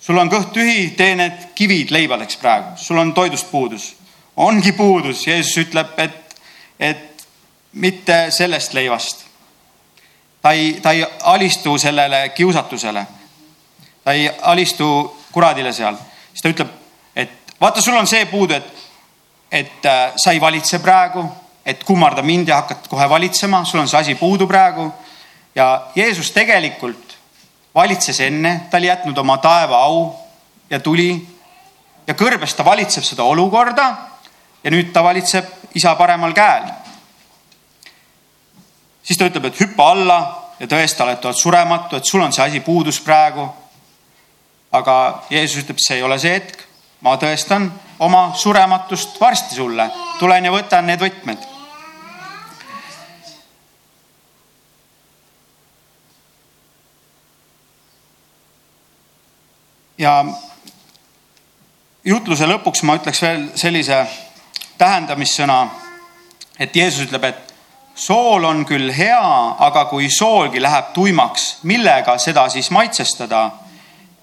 sul 0.00 0.18
on 0.18 0.30
kõht 0.30 0.52
tühi, 0.52 0.90
tee 0.96 1.14
need 1.14 1.48
kivid 1.54 1.90
leibadeks 1.90 2.36
praegu, 2.36 2.76
sul 2.76 2.98
on 2.98 3.14
toidust 3.14 3.50
puudus. 3.50 3.96
ongi 4.36 4.72
puudus, 4.72 5.26
Jeesus 5.26 5.56
ütleb, 5.56 5.98
et, 5.98 6.36
et 6.80 7.26
mitte 7.72 8.30
sellest 8.30 8.72
leivast. 8.72 9.29
Ta 10.42 10.52
ei, 10.52 10.78
ta 10.82 10.92
ei 10.92 11.06
alistu 11.22 11.78
sellele 11.78 12.28
kiusatusele. 12.28 13.06
ta 14.04 14.12
ei 14.12 14.30
alistu 14.42 15.16
kuradile 15.32 15.72
seal, 15.72 15.96
siis 16.32 16.42
ta 16.42 16.48
ütleb, 16.48 16.70
et 17.16 17.54
vaata, 17.60 17.80
sul 17.80 17.96
on 17.96 18.06
see 18.06 18.26
puudu, 18.26 18.54
et 18.54 18.80
et 19.50 19.86
äh, 19.86 20.12
sa 20.16 20.30
ei 20.30 20.40
valitse 20.40 20.78
praegu, 20.78 21.24
et 21.66 21.84
kummarda 21.84 22.22
mind 22.22 22.48
ja 22.48 22.60
hakkad 22.62 22.86
kohe 22.88 23.08
valitsema, 23.10 23.64
sul 23.64 23.80
on 23.80 23.88
see 23.88 23.98
asi 23.98 24.14
puudu 24.14 24.46
praegu. 24.46 24.92
ja 25.54 25.82
Jeesus 25.94 26.30
tegelikult 26.30 27.16
valitses 27.74 28.20
enne, 28.20 28.66
ta 28.70 28.76
oli 28.76 28.86
jätnud 28.86 29.18
oma 29.18 29.38
taeva 29.38 29.82
au 29.82 30.14
ja 30.70 30.80
tuli 30.80 31.26
ja 32.06 32.14
kõrbes 32.14 32.54
ta 32.56 32.64
valitseb 32.64 33.04
seda 33.04 33.22
olukorda 33.26 33.86
ja 34.64 34.70
nüüd 34.70 34.92
ta 34.92 35.02
valitseb 35.02 35.74
isa 35.74 35.94
paremal 35.94 36.32
käel. 36.32 36.70
Siis 39.10 39.18
ta 39.18 39.26
ütleb, 39.26 39.48
et 39.48 39.58
hüppa 39.58 39.88
alla 39.90 40.16
ja 40.60 40.68
tõesta, 40.70 41.08
et 41.10 41.24
oled 41.26 41.34
surematu, 41.34 41.98
et 41.98 42.06
sul 42.06 42.22
on 42.22 42.30
see 42.32 42.44
asi 42.44 42.60
puudus 42.62 43.00
praegu. 43.02 43.48
aga 44.72 45.24
Jeesus 45.30 45.64
ütleb, 45.64 45.80
see 45.82 45.96
ei 45.96 46.02
ole 46.06 46.14
see 46.22 46.30
hetk, 46.30 46.60
ma 47.02 47.16
tõestan 47.18 47.64
oma 47.98 48.36
surematust 48.38 49.16
varsti 49.20 49.56
sulle, 49.56 49.88
tulen 50.20 50.44
ja 50.44 50.52
võtan 50.54 50.86
need 50.86 51.02
võtmed. 51.02 51.48
Ja 59.98 60.24
jutluse 62.04 62.46
lõpuks 62.46 62.86
ma 62.86 62.94
ütleks 63.02 63.26
veel 63.26 63.48
sellise 63.58 64.04
tähendamissõna, 64.78 65.64
et 66.60 66.76
Jeesus 66.76 67.08
ütleb, 67.08 67.24
et 67.24 67.49
sool 68.00 68.44
on 68.44 68.64
küll 68.64 68.88
hea, 68.96 69.56
aga 69.58 69.84
kui 69.90 70.08
soolgi 70.10 70.60
läheb 70.62 70.92
tuimaks, 70.96 71.58
millega 71.68 72.16
seda 72.18 72.48
siis 72.48 72.70
maitsestada? 72.70 73.50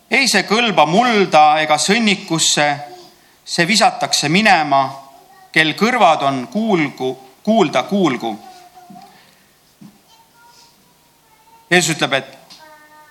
ei 0.09 0.27
see 0.31 0.45
kõlba 0.47 0.85
mulda 0.87 1.59
ega 1.61 1.75
sõnnikusse, 1.77 2.67
see 3.43 3.67
visatakse 3.67 4.29
minema, 4.31 4.85
kel 5.51 5.73
kõrvad 5.75 6.23
on 6.23 6.45
kuulgu, 6.47 7.11
kuulda, 7.43 7.83
kuulgu. 7.83 8.31
Jeesus 11.69 11.97
ütleb, 11.97 12.13
et 12.13 12.33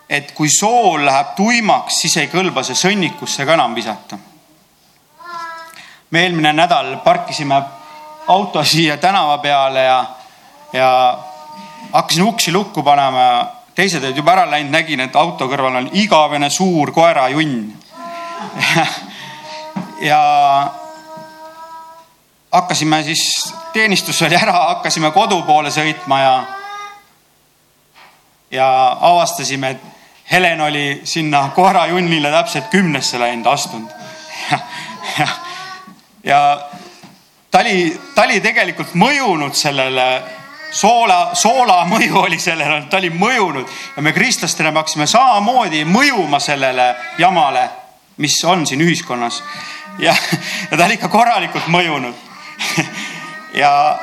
et 0.08 0.32
kui 0.32 0.48
sool 0.48 1.04
läheb 1.04 1.34
tuimaks, 1.36 2.00
siis 2.00 2.16
ei 2.22 2.28
kõlba 2.30 2.62
see 2.64 2.78
sõnnikusse 2.78 3.46
ka 3.46 3.54
enam 3.54 3.74
visata. 3.74 4.18
me 6.10 6.22
eelmine 6.22 6.52
nädal 6.52 6.96
parkisime 7.04 7.62
auto 8.26 8.64
siia 8.64 8.96
tänava 8.96 9.38
peale 9.38 9.82
ja, 9.82 10.04
ja 10.72 11.18
hakkasin 11.92 12.22
uksi 12.22 12.52
lukku 12.52 12.82
panema 12.82 13.46
teised 13.76 14.04
olid 14.04 14.16
juba 14.16 14.32
ära 14.32 14.46
läinud, 14.50 14.72
nägin, 14.72 15.00
et 15.04 15.16
auto 15.16 15.48
kõrval 15.50 15.82
on 15.82 15.88
igavene 15.92 16.48
suur 16.50 16.92
koerajunn 16.96 17.58
ja 20.10 20.20
hakkasime 22.52 23.02
siis, 23.04 23.24
teenistus 23.72 24.22
oli 24.22 24.36
ära, 24.36 24.54
hakkasime 24.72 25.10
kodu 25.12 25.42
poole 25.46 25.70
sõitma 25.70 26.20
ja 26.22 26.36
ja 28.50 28.68
avastasime, 29.00 29.70
et 29.70 29.80
Helen 30.30 30.60
oli 30.60 31.00
sinna 31.04 31.50
koerajunnile 31.54 32.30
täpselt 32.30 32.70
kümnesse 32.70 33.18
läinud, 33.20 33.46
astunud. 33.46 33.90
ja, 34.50 34.58
ja, 35.18 35.28
ja 36.24 36.40
ta 37.50 37.60
oli, 37.60 38.00
ta 38.14 38.24
oli 38.24 38.40
tegelikult 38.40 38.94
mõjunud 38.94 39.54
sellele 39.54 40.06
soola, 40.76 41.30
soola 41.34 41.80
mõju 41.88 42.20
oli 42.26 42.38
sellele, 42.40 42.82
ta 42.90 43.00
oli 43.00 43.10
mõjunud. 43.10 43.72
Ja 43.96 44.04
me 44.04 44.12
kristlastena 44.12 44.72
peaksime 44.76 45.06
samamoodi 45.08 45.84
mõjuma 45.88 46.40
sellele 46.42 46.92
jamale, 47.18 47.68
mis 48.22 48.36
on 48.44 48.66
siin 48.66 48.84
ühiskonnas. 48.84 49.42
ja, 49.98 50.14
ja 50.70 50.76
ta 50.76 50.84
oli 50.84 50.98
ikka 51.00 51.08
korralikult 51.08 51.68
mõjunud. 51.72 52.14
Ja, 53.56 53.98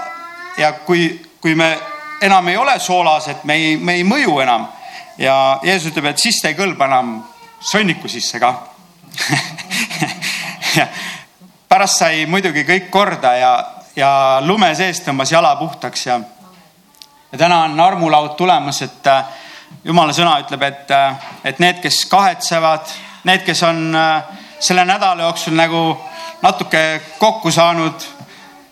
ja 0.58 0.72
kui, 0.74 1.22
kui 1.42 1.54
me 1.56 1.78
enam 2.26 2.48
ei 2.48 2.56
ole 2.58 2.80
soolas, 2.80 3.28
et 3.30 3.44
me 3.44 3.54
ei, 3.54 3.76
me 3.78 3.94
ei 3.94 4.04
mõju 4.04 4.40
enam. 4.42 4.66
Ja 5.22 5.60
Jeesus 5.62 5.92
ütleb, 5.92 6.08
et 6.10 6.18
siis 6.18 6.40
ta 6.42 6.50
ei 6.50 6.58
kõlba 6.58 6.88
enam 6.90 7.12
sõnniku 7.62 8.10
sisse 8.10 8.40
ka. 8.42 8.50
Pärast 11.70 12.02
sai 12.02 12.26
muidugi 12.26 12.64
kõik 12.66 12.90
korda 12.90 13.36
ja, 13.38 13.52
ja 13.94 14.10
lume 14.42 14.72
sees 14.74 15.04
tõmbas 15.06 15.36
jala 15.36 15.54
puhtaks 15.60 16.08
ja, 16.08 16.18
ja 17.34 17.38
täna 17.38 17.64
on 17.64 17.80
armulaud 17.80 18.30
tulemas, 18.30 18.82
et 18.82 19.08
äh, 19.08 19.26
jumala 19.84 20.14
sõna 20.14 20.36
ütleb, 20.44 20.62
et, 20.68 20.92
äh, 20.94 21.30
et 21.44 21.60
need, 21.60 21.80
kes 21.82 22.04
kahetsevad, 22.06 22.94
need, 23.26 23.42
kes 23.46 23.64
on 23.66 23.88
äh, 23.98 24.44
selle 24.60 24.86
nädala 24.86 25.26
jooksul 25.26 25.58
nagu 25.58 25.82
natuke 26.44 27.02
kokku 27.18 27.52
saanud 27.52 28.06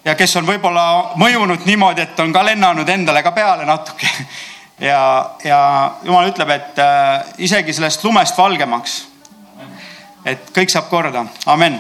ja 0.06 0.16
kes 0.16 0.36
on 0.38 0.46
võib-olla 0.46 0.86
mõjunud 1.18 1.66
niimoodi, 1.66 2.06
et 2.06 2.20
on 2.22 2.34
ka 2.34 2.46
lennanud 2.46 2.90
endale 2.90 3.24
ka 3.24 3.36
peale 3.36 3.66
natuke. 3.66 4.10
Ja, 4.82 4.98
ja 5.46 5.58
jumal 6.02 6.32
ütleb, 6.32 6.50
et 6.50 6.80
isegi 7.46 7.70
sellest 7.70 8.02
lumest 8.02 8.34
valgemaks. 8.34 8.96
et 10.26 10.50
kõik 10.56 10.74
saab 10.74 10.90
korda, 10.90 11.22
amen 11.46 11.78